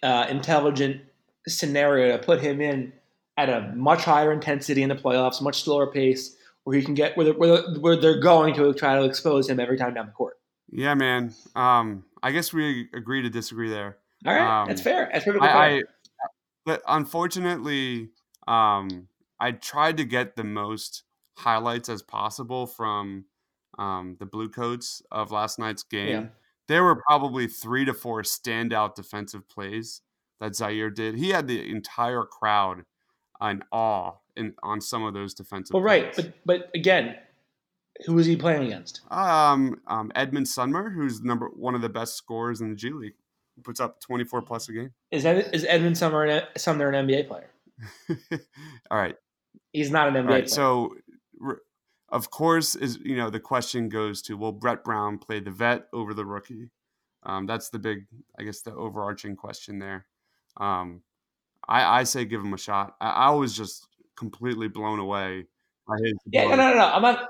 uh, 0.02 0.26
intelligent 0.28 1.02
scenario 1.48 2.16
to 2.16 2.22
put 2.22 2.40
him 2.40 2.60
in 2.60 2.92
at 3.36 3.48
a 3.48 3.72
much 3.74 4.04
higher 4.04 4.32
intensity 4.32 4.82
in 4.82 4.90
the 4.90 4.94
playoffs, 4.94 5.40
much 5.40 5.62
slower 5.62 5.90
pace, 5.90 6.36
where 6.64 6.76
he 6.76 6.84
can 6.84 6.94
get 6.94 7.16
where 7.16 7.24
they're, 7.24 7.62
where 7.80 7.96
they're 7.96 8.20
going 8.20 8.54
to 8.54 8.72
try 8.74 8.96
to 8.96 9.04
expose 9.04 9.48
him 9.48 9.58
every 9.58 9.76
time 9.76 9.94
down 9.94 10.06
the 10.06 10.12
court. 10.12 10.38
Yeah, 10.70 10.94
man. 10.94 11.34
Um, 11.56 12.04
I 12.22 12.30
guess 12.30 12.52
we 12.52 12.88
agree 12.94 13.22
to 13.22 13.30
disagree 13.30 13.70
there. 13.70 13.96
All 14.26 14.34
right, 14.34 14.62
Um, 14.62 14.68
that's 14.68 14.82
fair. 14.82 15.08
That's 15.12 15.24
perfectly 15.24 15.48
I, 15.48 15.52
fair. 15.52 15.58
I 15.58 15.82
but 16.66 16.82
unfortunately, 16.86 18.10
um, 18.46 19.08
I 19.38 19.52
tried 19.52 19.96
to 19.96 20.04
get 20.04 20.36
the 20.36 20.44
most 20.44 21.04
highlights 21.36 21.88
as 21.88 22.02
possible 22.02 22.66
from 22.66 23.24
um, 23.78 24.16
the 24.18 24.26
Blue 24.26 24.48
Coats 24.48 25.02
of 25.10 25.30
last 25.30 25.58
night's 25.58 25.82
game. 25.82 26.08
Yeah. 26.08 26.26
There 26.68 26.84
were 26.84 26.96
probably 26.96 27.48
three 27.48 27.84
to 27.86 27.94
four 27.94 28.22
standout 28.22 28.94
defensive 28.94 29.48
plays 29.48 30.02
that 30.38 30.52
Zhaire 30.52 30.94
did. 30.94 31.16
He 31.16 31.30
had 31.30 31.48
the 31.48 31.68
entire 31.68 32.22
crowd 32.22 32.84
in 33.40 33.62
awe 33.72 34.12
in, 34.36 34.54
on 34.62 34.80
some 34.80 35.02
of 35.02 35.14
those 35.14 35.34
defensive. 35.34 35.72
Plays. 35.72 35.82
Well, 35.82 35.82
right, 35.82 36.14
but 36.14 36.32
but 36.44 36.70
again, 36.74 37.16
who 38.06 38.14
was 38.14 38.26
he 38.26 38.36
playing 38.36 38.66
against? 38.66 39.00
um, 39.10 39.80
um, 39.86 40.12
Edmond 40.14 40.46
Sumner, 40.46 40.90
who's 40.90 41.22
number 41.22 41.48
one 41.48 41.74
of 41.74 41.80
the 41.80 41.88
best 41.88 42.16
scorers 42.16 42.60
in 42.60 42.70
the 42.70 42.76
G 42.76 42.90
League, 42.90 43.14
puts 43.62 43.80
up 43.80 44.00
twenty 44.00 44.24
four 44.24 44.42
plus 44.42 44.68
a 44.68 44.72
game. 44.72 44.90
Is 45.10 45.24
is 45.24 45.64
Edmond 45.68 45.98
Sumner 45.98 46.24
an, 46.24 46.42
Sumner 46.56 46.90
an 46.90 47.06
NBA 47.06 47.28
player? 47.28 47.50
All 48.90 48.98
right. 48.98 49.16
He's 49.72 49.90
not 49.90 50.08
an 50.08 50.14
NBA 50.14 50.18
All 50.18 50.26
player. 50.26 50.46
so 50.46 50.94
of 52.10 52.30
course 52.30 52.74
is 52.74 52.98
you 53.04 53.16
know 53.16 53.30
the 53.30 53.40
question 53.40 53.88
goes 53.88 54.20
to 54.22 54.36
will 54.36 54.52
Brett 54.52 54.84
Brown 54.84 55.18
play 55.18 55.40
the 55.40 55.50
vet 55.50 55.86
over 55.92 56.14
the 56.14 56.24
rookie? 56.24 56.70
Um, 57.22 57.46
that's 57.46 57.68
the 57.68 57.78
big, 57.78 58.06
I 58.38 58.44
guess, 58.44 58.62
the 58.62 58.74
overarching 58.74 59.36
question 59.36 59.78
there. 59.78 60.06
Um, 60.56 61.02
I, 61.68 62.00
I 62.00 62.04
say 62.04 62.24
give 62.24 62.40
him 62.40 62.54
a 62.54 62.58
shot. 62.58 62.96
I, 63.00 63.10
I 63.10 63.30
was 63.30 63.56
just 63.56 63.86
completely 64.16 64.68
blown 64.68 64.98
away 64.98 65.46
by 65.86 65.96
his. 66.02 66.14
yeah, 66.26 66.44
no, 66.44 66.56
no, 66.56 66.74
no. 66.74 66.84
I'm 66.84 67.02
not. 67.02 67.28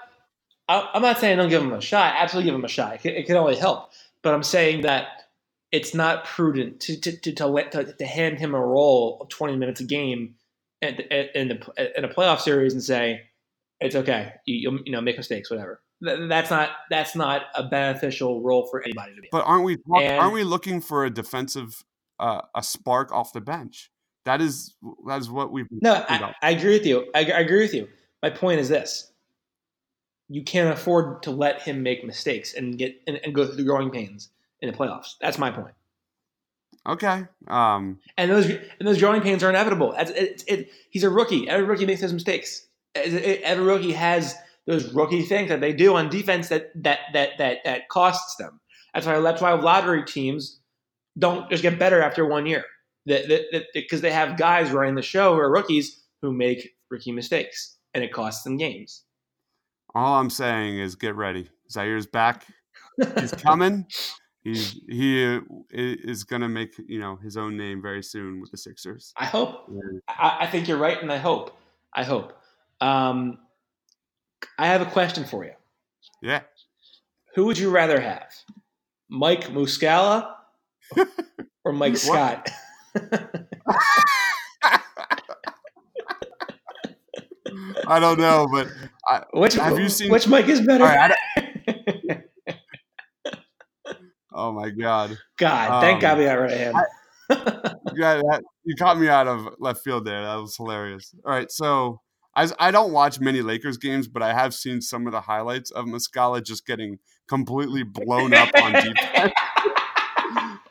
I'm 0.69 1.03
not 1.03 1.19
saying 1.19 1.37
don't 1.37 1.49
give 1.49 1.63
him 1.63 1.73
a 1.73 1.81
shot. 1.81 2.15
Absolutely, 2.17 2.49
give 2.49 2.55
him 2.55 2.65
a 2.65 2.69
shot. 2.69 3.05
It 3.05 3.17
it 3.17 3.27
can 3.27 3.37
only 3.37 3.57
help. 3.57 3.91
But 4.23 4.35
I'm 4.35 4.43
saying 4.45 4.83
that 4.83 5.30
it's 5.73 5.95
not 5.95 6.25
prudent 6.25 6.81
to 6.81 7.01
to 7.01 7.17
to, 7.17 7.33
to, 7.33 7.47
let, 7.47 7.73
to, 7.73 7.93
to 7.93 8.07
hand 8.07 8.39
him 8.39 8.55
a 8.55 8.61
role 8.61 9.19
of 9.21 9.29
20 9.29 9.57
minutes 9.57 9.81
a 9.81 9.85
game 9.85 10.35
in, 10.83 10.95
in, 11.35 11.49
the, 11.49 11.99
in 11.99 12.05
a 12.05 12.09
playoff 12.09 12.41
series 12.41 12.73
and 12.73 12.83
say 12.83 13.23
it's 13.81 13.95
okay. 13.95 14.35
You 14.47 14.81
you'll, 14.85 14.93
know 14.93 15.01
make 15.01 15.17
mistakes, 15.17 15.51
whatever. 15.51 15.83
That's 16.03 16.51
not 16.51 16.71
that's 16.89 17.15
not 17.15 17.43
a 17.55 17.65
beneficial 17.65 18.43
role 18.43 18.67
for 18.67 18.83
anybody 18.83 19.15
to 19.15 19.21
be. 19.21 19.29
But 19.31 19.45
aren't 19.45 19.65
we 19.65 19.77
And- 19.95 20.19
aren't 20.19 20.33
we 20.33 20.45
looking 20.45 20.81
for 20.81 21.05
a 21.05 21.11
defensive 21.11 21.85
uh, 22.19 22.43
a 22.55 22.63
spark 22.63 23.13
off 23.13 23.33
the 23.33 23.41
bench? 23.41 23.91
That 24.25 24.41
is 24.41 24.75
that 25.07 25.21
is 25.21 25.31
what 25.31 25.53
we've 25.53 25.67
No, 25.71 26.05
I. 26.09 26.35
I 26.43 26.51
agree 26.51 26.75
with 26.75 26.87
you. 26.87 27.11
I, 27.15 27.21
I 27.21 27.41
agree 27.41 27.61
with 27.61 27.75
you. 27.75 27.89
My 28.23 28.31
point 28.31 28.61
is 28.61 28.69
this: 28.69 29.13
you 30.29 30.43
can't 30.43 30.73
afford 30.73 31.23
to 31.25 31.31
let 31.31 31.63
him 31.63 31.83
make 31.83 32.05
mistakes 32.05 32.55
and 32.55 32.79
get 32.79 33.01
and, 33.07 33.21
and 33.23 33.35
go 33.35 33.47
through 33.47 33.57
the 33.57 33.65
growing 33.65 33.91
pains 33.91 34.31
in 34.63 34.71
the 34.71 34.77
playoffs. 34.77 35.15
That's 35.21 35.39
my 35.39 35.51
point. 35.51 35.75
Okay. 36.89 37.25
Um, 37.49 37.99
And 38.17 38.31
those 38.31 38.47
and 38.49 38.89
those 38.89 38.99
growing 38.99 39.21
pains 39.23 39.43
are 39.45 39.51
inevitable. 39.51 39.95
It's, 39.97 40.11
it, 40.13 40.45
it, 40.49 40.71
he's 40.91 41.05
a 41.05 41.11
rookie. 41.11 41.49
Every 41.49 41.67
rookie 41.67 41.87
makes 41.87 42.01
those 42.01 42.13
mistakes. 42.13 42.67
It- 42.95 43.13
it- 43.15 43.43
Every 43.43 43.65
rookie 43.65 43.93
has 43.93 44.35
those 44.67 44.93
rookie 44.95 45.23
things 45.23 45.49
that 45.49 45.61
they 45.61 45.73
do 45.73 45.95
on 45.97 46.09
defense 46.09 46.49
that 46.49 46.71
that 46.83 47.01
that 47.13 47.31
that 47.39 47.59
that 47.65 47.89
costs 47.89 48.37
them. 48.37 48.61
That's 48.95 49.07
why 49.07 49.21
that's 49.21 49.43
why 49.43 49.53
lottery 49.53 50.05
teams 50.05 50.59
don't 51.19 51.51
just 51.51 51.63
get 51.63 51.79
better 51.79 52.01
after 52.03 52.25
one 52.27 52.47
year. 52.47 52.65
Because 53.75 54.01
they 54.01 54.13
have 54.13 54.37
guys 54.39 54.71
running 54.71 54.95
the 54.95 55.03
show 55.03 55.35
who 55.35 55.41
are 55.41 55.51
rookies 55.51 56.03
who 56.23 56.33
make 56.33 56.77
rookie 56.91 57.13
mistakes, 57.13 57.77
and 57.95 58.05
it 58.05 58.13
costs 58.13 58.43
them 58.45 58.57
games. 58.57 59.05
all 59.95 60.19
I'm 60.21 60.31
saying 60.31 60.79
is 60.79 60.95
get 60.95 61.15
ready. 61.17 61.49
Zhaire's 61.71 62.07
back. 62.07 62.47
He's 63.19 63.33
coming. 63.33 63.87
He's 64.43 64.73
he 64.89 65.23
uh, 65.37 65.41
is 65.71 66.25
gonna 66.25 66.49
make 66.49 66.75
you 66.87 66.99
know 66.99 67.17
his 67.17 67.37
own 67.37 67.57
name 67.59 67.83
very 67.83 68.03
soon 68.03 68.41
with 68.41 68.51
the 68.51 68.57
Sixers. 68.57 69.13
I 69.17 69.27
hope. 69.27 69.71
I, 70.09 70.39
I 70.41 70.47
think 70.47 70.67
you're 70.67 70.79
right, 70.79 71.01
and 71.01 71.13
I 71.13 71.19
hope. 71.19 71.57
I 71.95 72.05
hope. 72.05 72.33
Um, 72.81 73.39
I 74.59 74.67
have 74.69 74.81
a 74.81 74.87
question 74.87 75.25
for 75.25 75.45
you. 75.45 75.53
Yeah. 76.23 76.41
Who 77.35 77.45
would 77.47 77.59
you 77.59 77.71
rather 77.71 78.01
have, 78.01 78.33
Mike 79.11 79.49
Muscala 79.49 80.35
or 81.65 81.73
Mike 81.73 81.97
Scott? 81.99 82.49
I 87.87 87.99
don't 87.99 88.19
know, 88.21 88.47
but 88.51 88.69
which 89.33 89.55
Have 89.55 89.79
you 89.79 89.89
seen- 89.89 90.11
which 90.11 90.29
Mike 90.29 90.49
is 90.49 90.61
better? 90.61 90.85
all 90.85 90.91
right. 90.91 90.99
I 90.99 91.09
don't- 91.09 92.21
oh 94.41 94.53
my 94.53 94.71
god, 94.71 95.19
God, 95.37 95.81
thank 95.83 95.97
Um, 95.97 96.01
God 96.01 96.19
we 96.19 96.25
got 96.25 96.39
rid 96.39 96.53
of 96.53 96.59
him. 96.59 96.75
got 96.75 96.87
that, 98.23 98.43
you 98.65 98.75
caught 98.77 98.99
me 98.99 99.09
out 99.09 99.27
of 99.29 99.49
left 99.59 99.83
field 99.85 100.05
there. 100.05 100.23
That 100.23 100.37
was 100.37 100.57
hilarious. 100.57 101.15
All 101.25 101.33
right, 101.33 101.51
so 101.51 102.01
I 102.35 102.49
I 102.59 102.71
don't 102.71 102.93
watch 102.93 103.21
many 103.21 103.43
Lakers 103.43 103.77
games, 103.79 104.09
but 104.09 104.23
I 104.23 104.33
have 104.33 104.55
seen 104.55 104.81
some 104.81 105.07
of 105.07 105.13
the 105.13 105.21
highlights 105.21 105.71
of 105.71 105.87
Muscala 105.87 106.43
just 106.45 106.67
getting 106.67 106.99
completely 107.29 107.83
blown 107.83 108.35
up 108.35 108.49
on 108.63 108.73
defense. 108.73 109.33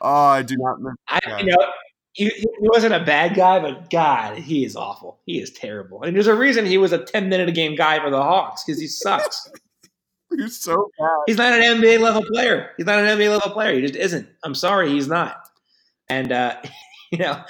Oh, 0.01 0.09
I 0.27 0.43
do 0.43 0.55
not 0.57 0.79
miss 0.79 0.93
I, 1.09 1.19
Yeah. 1.27 1.39
you 1.41 1.45
know, 1.47 1.65
he, 2.13 2.29
he 2.29 2.45
wasn't 2.59 2.93
a 2.93 3.03
bad 3.03 3.35
guy, 3.35 3.59
but 3.59 3.89
God, 3.89 4.37
he 4.37 4.63
is 4.63 4.75
awful. 4.77 5.19
He 5.25 5.39
is 5.41 5.51
terrible. 5.51 6.03
And 6.03 6.15
there's 6.15 6.27
a 6.27 6.35
reason 6.35 6.65
he 6.65 6.77
was 6.77 6.93
a 6.93 7.03
10 7.03 7.27
minute 7.27 7.49
a 7.49 7.51
game 7.51 7.75
guy 7.75 7.99
for 7.99 8.09
the 8.09 8.21
Hawks 8.21 8.63
because 8.63 8.79
he 8.79 8.87
sucks. 8.87 9.51
You're 10.31 10.47
so 10.49 10.91
bad. 10.99 11.09
he's 11.27 11.37
not 11.37 11.53
an 11.53 11.81
NBA 11.81 11.99
level 11.99 12.23
player. 12.23 12.71
He's 12.77 12.85
not 12.85 12.99
an 12.99 13.05
NBA 13.05 13.29
level 13.31 13.51
player. 13.51 13.75
He 13.75 13.81
just 13.81 13.95
isn't. 13.95 14.27
I'm 14.43 14.55
sorry, 14.55 14.89
he's 14.89 15.07
not. 15.07 15.49
And 16.07 16.31
uh, 16.31 16.57
you 17.11 17.19
know, 17.19 17.41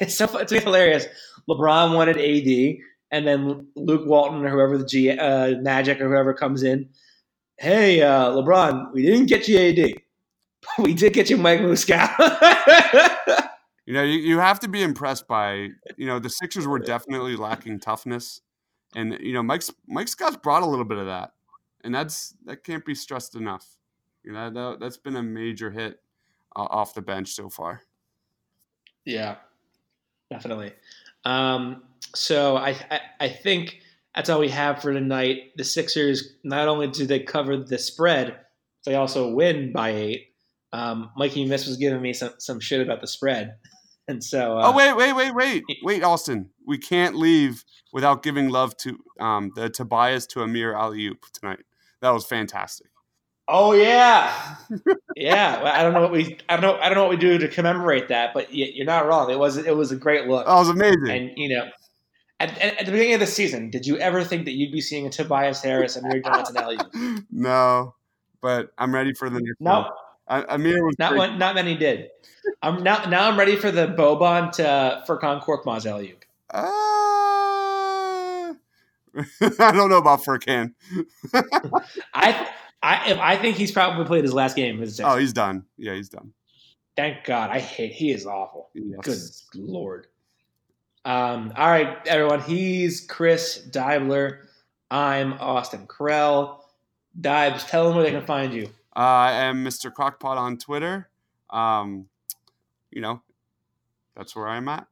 it's 0.00 0.14
so 0.14 0.24
it's 0.38 0.52
hilarious. 0.52 1.06
LeBron 1.48 1.94
wanted 1.94 2.16
AD, 2.18 2.76
and 3.10 3.26
then 3.26 3.66
Luke 3.76 4.06
Walton 4.06 4.44
or 4.44 4.48
whoever 4.48 4.78
the 4.78 4.86
G 4.86 5.10
uh, 5.10 5.56
Magic 5.60 6.00
or 6.00 6.08
whoever 6.08 6.32
comes 6.32 6.62
in. 6.62 6.88
Hey, 7.58 8.02
uh, 8.02 8.30
LeBron, 8.30 8.92
we 8.92 9.02
didn't 9.02 9.26
get 9.26 9.46
you 9.48 9.58
AD. 9.58 10.02
But 10.76 10.84
we 10.84 10.94
did 10.94 11.12
get 11.12 11.30
you 11.30 11.36
Mike 11.36 11.60
Muscala. 11.60 13.48
You 13.84 13.94
know, 13.94 14.04
you, 14.04 14.20
you 14.20 14.38
have 14.38 14.60
to 14.60 14.68
be 14.68 14.82
impressed 14.82 15.26
by, 15.26 15.70
you 15.96 16.06
know, 16.06 16.20
the 16.20 16.30
Sixers 16.30 16.68
were 16.68 16.78
definitely 16.78 17.34
lacking 17.34 17.80
toughness. 17.80 18.40
And, 18.94 19.18
you 19.20 19.32
know, 19.32 19.42
Mike's 19.42 19.72
Mike 19.88 20.06
Scott's 20.06 20.36
brought 20.36 20.62
a 20.62 20.66
little 20.66 20.84
bit 20.84 20.98
of 20.98 21.06
that. 21.06 21.32
And 21.84 21.94
that's 21.94 22.34
that 22.44 22.64
can't 22.64 22.84
be 22.84 22.94
stressed 22.94 23.34
enough. 23.34 23.66
You 24.22 24.32
know, 24.32 24.50
that, 24.50 24.80
that's 24.80 24.96
been 24.96 25.16
a 25.16 25.22
major 25.22 25.70
hit 25.70 26.00
uh, 26.54 26.66
off 26.70 26.94
the 26.94 27.02
bench 27.02 27.32
so 27.32 27.48
far. 27.48 27.82
Yeah, 29.04 29.36
definitely. 30.30 30.72
Um, 31.24 31.82
so 32.14 32.56
I, 32.56 32.76
I 32.90 33.00
I 33.20 33.28
think 33.28 33.80
that's 34.14 34.28
all 34.28 34.40
we 34.40 34.48
have 34.48 34.82
for 34.82 34.92
tonight. 34.92 35.52
The 35.56 35.64
Sixers 35.64 36.34
not 36.44 36.68
only 36.68 36.88
do 36.88 37.06
they 37.06 37.20
cover 37.20 37.56
the 37.56 37.78
spread, 37.78 38.36
they 38.84 38.94
also 38.94 39.32
win 39.32 39.72
by 39.72 39.90
eight. 39.90 40.28
Um, 40.72 41.10
Mikey 41.16 41.44
Miss 41.44 41.66
was 41.66 41.76
giving 41.76 42.00
me 42.00 42.12
some, 42.12 42.32
some 42.38 42.60
shit 42.60 42.80
about 42.80 43.00
the 43.00 43.06
spread, 43.06 43.56
and 44.08 44.22
so 44.22 44.58
uh, 44.58 44.72
oh, 44.72 44.76
wait, 44.76 44.96
wait, 44.96 45.12
wait, 45.14 45.34
wait. 45.34 45.64
Wait, 45.82 46.02
Austin. 46.02 46.50
We 46.66 46.78
can't 46.78 47.16
leave 47.16 47.64
without 47.92 48.22
giving 48.22 48.48
love 48.48 48.76
to 48.78 48.98
um, 49.20 49.50
the 49.54 49.68
Tobias 49.68 50.26
to 50.28 50.42
Amir 50.42 50.74
alley-oop 50.74 51.26
tonight. 51.32 51.60
That 52.02 52.10
was 52.10 52.26
fantastic. 52.26 52.88
oh 53.48 53.72
yeah, 53.72 54.56
yeah. 55.16 55.62
Well, 55.62 55.72
I 55.72 55.82
don't 55.82 55.94
know 55.94 56.02
what 56.02 56.12
we 56.12 56.36
I 56.48 56.56
don't 56.56 56.62
know 56.62 56.82
I 56.82 56.88
don't 56.88 56.96
know 56.96 57.04
what 57.04 57.10
we 57.10 57.16
do 57.16 57.38
to 57.38 57.48
commemorate 57.48 58.08
that, 58.08 58.34
but 58.34 58.52
you're 58.52 58.84
not 58.84 59.06
wrong. 59.06 59.30
It 59.30 59.38
was 59.38 59.56
it 59.56 59.76
was 59.76 59.92
a 59.92 59.96
great 59.96 60.26
look. 60.26 60.46
That 60.46 60.54
was 60.54 60.68
amazing. 60.68 61.08
And 61.10 61.30
you 61.36 61.48
know, 61.56 61.70
at, 62.40 62.58
at, 62.58 62.86
the 62.86 62.92
beginning 62.92 63.14
of 63.14 63.20
the 63.20 63.26
season, 63.26 63.70
did 63.70 63.86
you 63.86 63.98
ever 63.98 64.24
think 64.24 64.46
that 64.46 64.52
you'd 64.52 64.72
be 64.72 64.80
seeing 64.80 65.06
a 65.06 65.10
Tobias 65.10 65.62
Harris 65.62 65.94
and 65.94 66.04
Amir 66.04 66.22
Johnson 66.22 66.56
alley? 66.56 66.78
no, 67.30 67.94
but 68.40 68.72
I'm 68.76 68.92
ready 68.92 69.14
for 69.14 69.30
the 69.30 69.40
next 69.40 69.60
No, 69.60 69.92
Amir 70.28 70.84
was 70.84 70.96
not 70.98 71.14
one, 71.14 71.38
not 71.38 71.54
many 71.54 71.76
did. 71.76 72.10
I'm 72.62 72.82
now 72.82 73.04
now 73.04 73.28
I'm 73.28 73.38
ready 73.38 73.54
for 73.54 73.70
the 73.70 73.86
Boban 73.86 74.50
to 74.52 75.04
Furkan 75.06 75.40
Korkmaz 75.40 75.86
alley 75.86 76.16
Uh, 76.50 76.68
I 79.58 79.72
don't 79.72 79.90
know 79.90 79.98
about 79.98 80.22
Furkan. 80.22 80.74
I 82.14 82.48
I 82.82 83.10
if 83.10 83.18
I 83.18 83.36
think 83.36 83.56
he's 83.56 83.72
probably 83.72 84.04
played 84.04 84.24
his 84.24 84.32
last 84.34 84.56
game. 84.56 84.82
A 84.82 84.86
Oh, 85.04 85.16
he's 85.16 85.32
done. 85.32 85.64
Yeah, 85.76 85.94
he's 85.94 86.08
done. 86.08 86.32
Thank 86.96 87.24
God. 87.24 87.50
I 87.50 87.58
hate. 87.58 87.92
He 87.92 88.10
is 88.10 88.26
awful. 88.26 88.70
Yes. 88.74 89.46
Good 89.50 89.62
lord. 89.62 90.06
Um, 91.04 91.52
all 91.56 91.68
right, 91.68 91.96
everyone. 92.06 92.40
He's 92.42 93.00
Chris 93.00 93.66
Dibler. 93.70 94.46
I'm 94.90 95.32
Austin 95.34 95.86
Krell. 95.86 96.60
Dibes, 97.18 97.64
tell 97.64 97.86
them 97.86 97.96
where 97.96 98.04
they 98.04 98.10
can 98.10 98.24
find 98.24 98.52
you. 98.54 98.66
Uh, 98.94 99.00
I 99.00 99.32
am 99.32 99.64
Mr. 99.64 99.92
Crockpot 99.92 100.36
on 100.36 100.58
Twitter. 100.58 101.08
Um, 101.50 102.08
you 102.90 103.00
know, 103.00 103.22
that's 104.16 104.36
where 104.36 104.48
I'm 104.48 104.68
at. 104.68 104.86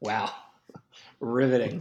Wow, 0.00 0.32
riveting. 1.20 1.78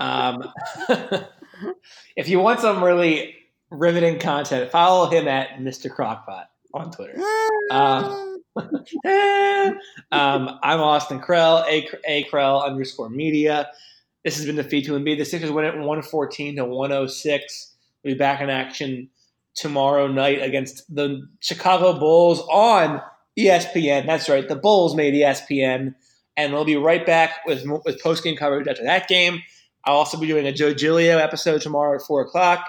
Um, 0.00 0.44
if 2.16 2.28
you 2.28 2.38
want 2.40 2.60
some 2.60 2.82
really 2.82 3.34
riveting 3.70 4.18
content, 4.18 4.70
follow 4.70 5.10
him 5.10 5.28
at 5.28 5.58
Mr. 5.58 5.90
Crockpot 5.90 6.44
on 6.74 6.90
Twitter. 6.90 7.18
Um, 7.70 8.42
um, 10.12 10.58
I'm 10.62 10.80
Austin 10.80 11.20
Krell, 11.20 11.64
A, 11.66 11.88
A 12.06 12.24
Krell 12.24 12.64
underscore 12.64 13.08
media. 13.10 13.70
This 14.24 14.36
has 14.36 14.46
been 14.46 14.56
the 14.56 14.64
feed 14.64 14.84
to 14.86 14.92
Embiid. 14.92 15.18
The 15.18 15.24
Sixers 15.24 15.50
win 15.50 15.64
it 15.64 15.74
114 15.74 16.56
to 16.56 16.64
106. 16.64 17.76
We'll 18.02 18.14
be 18.14 18.18
back 18.18 18.40
in 18.40 18.50
action 18.50 19.10
tomorrow 19.54 20.06
night 20.06 20.42
against 20.42 20.92
the 20.94 21.28
Chicago 21.40 21.98
Bulls 21.98 22.40
on 22.50 23.02
ESPN. 23.38 24.06
That's 24.06 24.28
right, 24.28 24.48
the 24.48 24.56
Bulls 24.56 24.94
made 24.94 25.14
ESPN, 25.14 25.94
and 26.36 26.52
we'll 26.52 26.64
be 26.64 26.76
right 26.76 27.04
back 27.04 27.40
with 27.46 27.64
with 27.84 28.02
post 28.02 28.24
game 28.24 28.36
coverage 28.36 28.66
after 28.68 28.84
that 28.84 29.08
game. 29.08 29.42
I'll 29.88 29.96
also 29.96 30.18
be 30.18 30.26
doing 30.26 30.46
a 30.46 30.52
Joe 30.52 30.74
Giglio 30.74 31.16
episode 31.16 31.62
tomorrow 31.62 31.96
at 31.96 32.02
four 32.02 32.20
o'clock, 32.20 32.68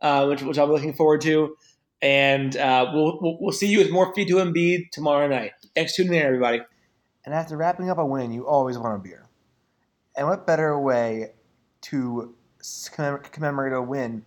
uh, 0.00 0.26
which 0.26 0.40
which 0.40 0.56
I'm 0.56 0.70
looking 0.70 0.92
forward 0.92 1.20
to. 1.22 1.56
And 2.00 2.56
uh, 2.56 2.92
we'll, 2.94 3.18
we'll 3.20 3.38
we'll 3.40 3.52
see 3.52 3.66
you 3.66 3.78
with 3.78 3.90
more 3.90 4.14
feed 4.14 4.28
to 4.28 4.34
Embiid 4.36 4.92
tomorrow 4.92 5.26
night. 5.26 5.50
Thanks 5.74 5.96
for 5.96 6.04
tuning 6.04 6.20
in, 6.20 6.24
everybody. 6.24 6.60
And 7.24 7.34
after 7.34 7.56
wrapping 7.56 7.90
up 7.90 7.98
a 7.98 8.06
win, 8.06 8.30
you 8.30 8.46
always 8.46 8.78
want 8.78 8.94
a 8.94 8.98
beer. 9.02 9.26
And 10.16 10.28
what 10.28 10.46
better 10.46 10.78
way 10.78 11.32
to 11.82 12.36
commemorate 13.32 13.72
a 13.72 13.82
win 13.82 14.24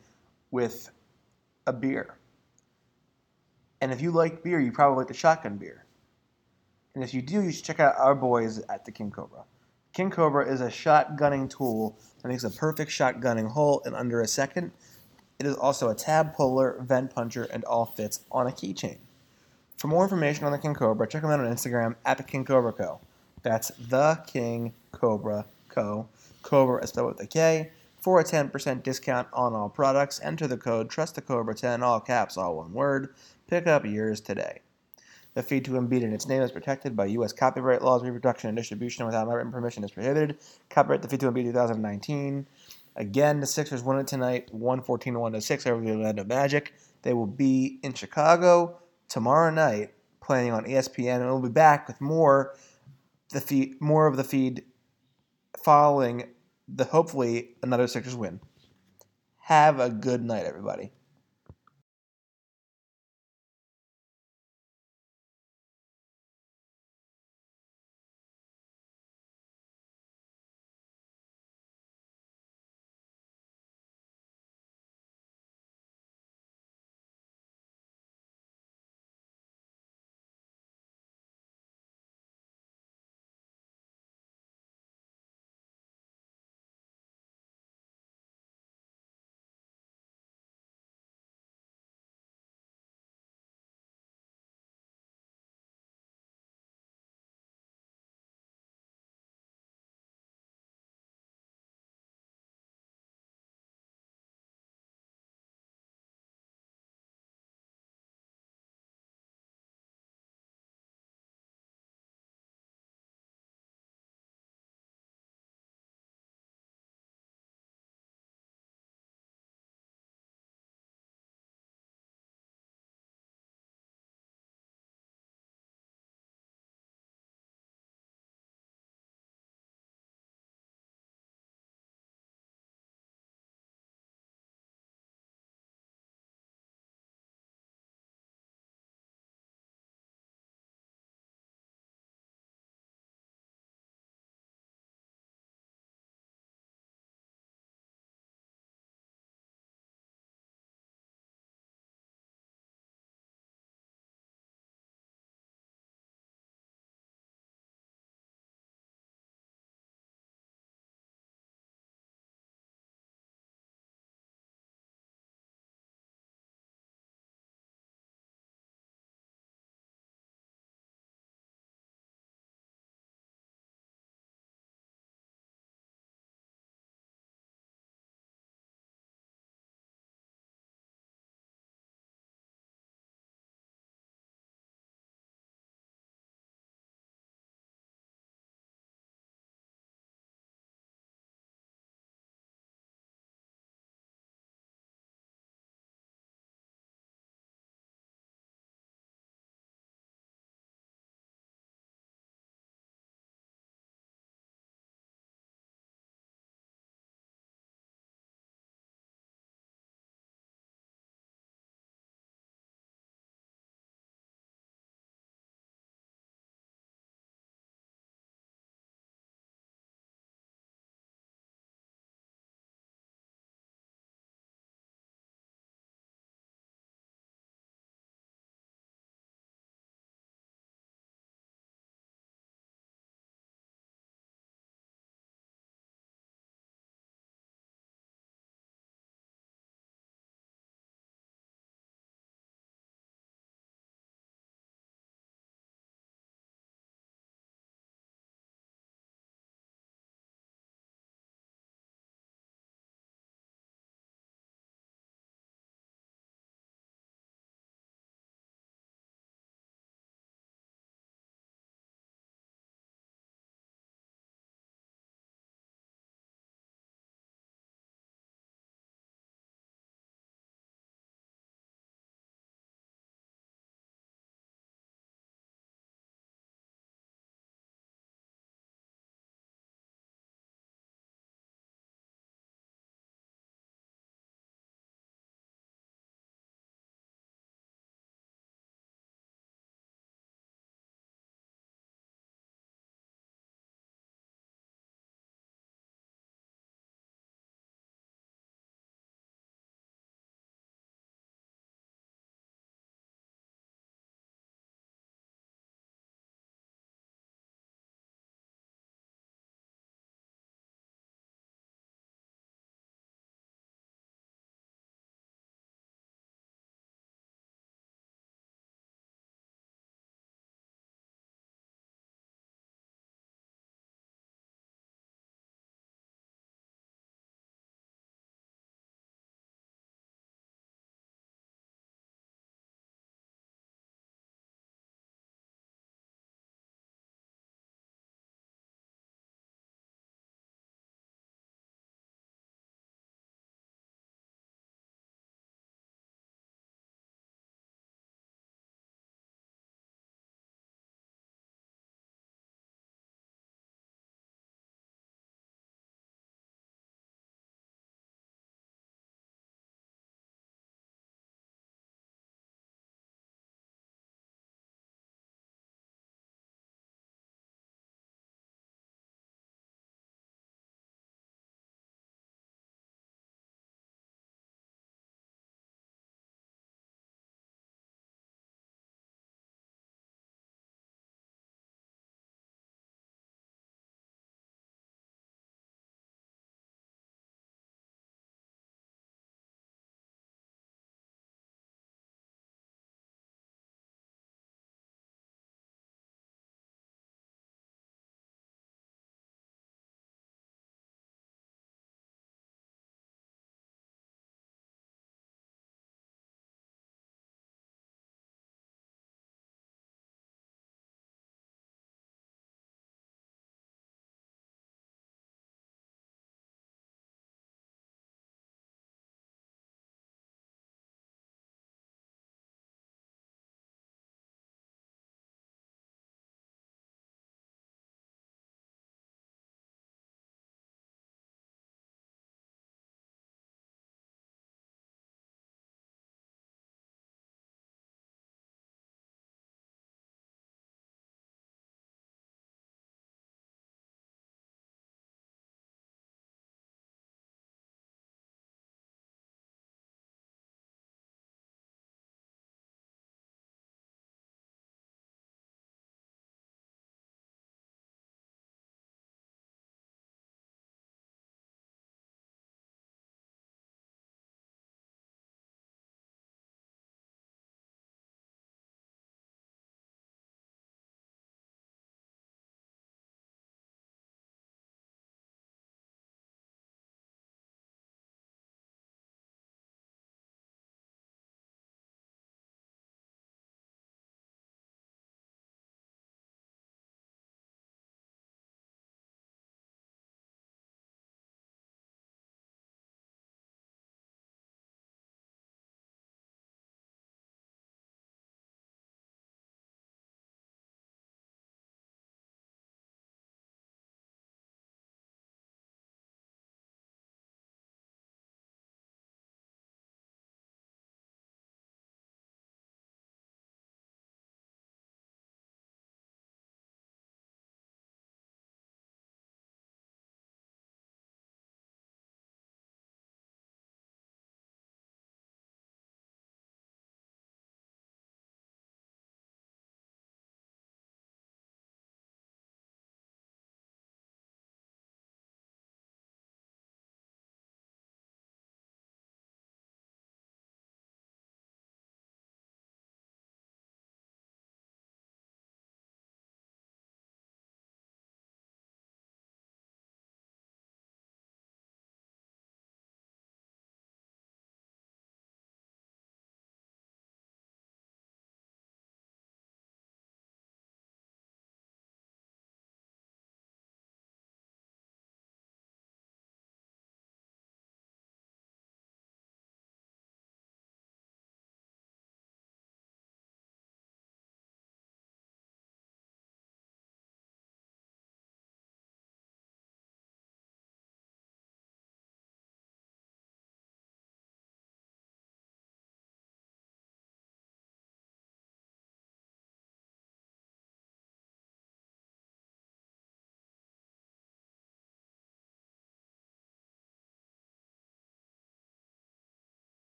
with 0.51 0.91
a 1.65 1.71
beer? 1.71 2.17
And 3.79 3.93
if 3.93 4.01
you 4.01 4.11
like 4.11 4.43
beer, 4.43 4.59
you 4.59 4.73
probably 4.73 4.97
like 4.97 5.07
the 5.07 5.13
shotgun 5.13 5.55
beer. 5.55 5.85
And 6.93 7.05
if 7.05 7.13
you 7.13 7.21
do, 7.21 7.41
you 7.41 7.53
should 7.53 7.63
check 7.63 7.79
out 7.79 7.95
our 7.97 8.15
boys 8.15 8.59
at 8.67 8.83
the 8.83 8.91
King 8.91 9.11
Kobra. 9.11 9.45
King 9.93 10.09
Kobra 10.09 10.49
is 10.49 10.59
a 10.59 10.69
shotgunning 10.69 11.47
tool 11.47 11.99
that 12.21 12.27
makes 12.27 12.43
a 12.43 12.49
perfect 12.49 12.89
shotgunning 12.89 13.51
hole 13.51 13.83
in 13.85 13.93
under 13.93 14.21
a 14.21 14.27
second. 14.27 14.71
It 15.37 15.45
is 15.45 15.55
also 15.55 15.87
a 15.89 15.93
tab 15.93 16.33
puller, 16.33 16.77
vent 16.81 17.13
puncher, 17.13 17.43
and 17.43 17.63
all 17.65 17.85
fits 17.85 18.21
on 18.31 18.47
a 18.47 18.49
keychain. 18.49 18.97
For 19.77 19.87
more 19.87 20.03
information 20.03 20.45
on 20.45 20.51
the 20.51 20.57
King 20.57 20.73
Kobra, 20.73 21.07
check 21.07 21.21
them 21.21 21.29
out 21.29 21.39
on 21.39 21.45
Instagram 21.45 21.95
at 22.05 22.17
the 22.17 22.23
King 22.23 22.43
Kobra 22.43 22.75
Co. 22.75 23.01
That's 23.43 23.69
the 23.77 24.19
King 24.25 24.73
Kobra 24.91 25.45
Co. 25.69 26.07
Cobra 26.41 26.83
is 26.83 26.89
spelled 26.89 27.09
with 27.09 27.21
a 27.21 27.27
K. 27.27 27.69
For 27.99 28.19
a 28.19 28.23
10% 28.23 28.81
discount 28.81 29.27
on 29.31 29.53
all 29.53 29.69
products, 29.69 30.19
enter 30.23 30.47
the 30.47 30.57
code 30.57 30.89
TrustTheCobra10, 30.89 31.83
all 31.83 31.99
caps, 31.99 32.35
all 32.35 32.57
one 32.57 32.73
word. 32.73 33.13
Pick 33.47 33.67
up 33.67 33.85
yours 33.85 34.21
today. 34.21 34.62
The 35.33 35.43
feed 35.43 35.65
to 35.65 35.71
Embiid 35.71 36.03
in 36.03 36.13
its 36.13 36.27
name 36.27 36.41
is 36.41 36.51
protected 36.51 36.95
by 36.95 37.05
U.S. 37.05 37.33
copyright 37.33 37.81
laws. 37.81 38.03
Reproduction 38.03 38.49
and 38.49 38.57
distribution 38.57 39.05
without 39.05 39.27
my 39.27 39.33
written 39.33 39.51
permission 39.51 39.83
is 39.83 39.91
prohibited. 39.91 40.37
Copyright 40.69 41.01
the 41.01 41.07
feed 41.07 41.21
to 41.21 41.31
Embiid 41.31 41.45
2019. 41.45 42.45
Again, 42.95 43.39
the 43.39 43.47
Sixers 43.47 43.81
won 43.81 43.97
it 43.97 44.05
tonight, 44.05 44.53
114 44.53 45.13
106 45.15 45.65
over 45.65 45.81
the 45.81 45.91
Orlando 45.91 46.23
Magic. 46.23 46.73
They 47.01 47.13
will 47.13 47.25
be 47.25 47.79
in 47.81 47.93
Chicago 47.93 48.77
tomorrow 49.09 49.49
night 49.49 49.93
playing 50.21 50.51
on 50.51 50.65
ESPN, 50.65 51.15
and 51.15 51.25
we'll 51.25 51.41
be 51.41 51.49
back 51.49 51.87
with 51.87 51.99
more 51.99 52.55
the 53.31 53.41
feed, 53.41 53.81
more 53.81 54.05
of 54.05 54.15
the 54.15 54.23
feed 54.23 54.63
following 55.63 56.29
the 56.67 56.85
hopefully 56.85 57.55
another 57.63 57.87
Sixers 57.87 58.15
win. 58.15 58.39
Have 59.39 59.79
a 59.79 59.89
good 59.89 60.23
night, 60.23 60.45
everybody. 60.45 60.91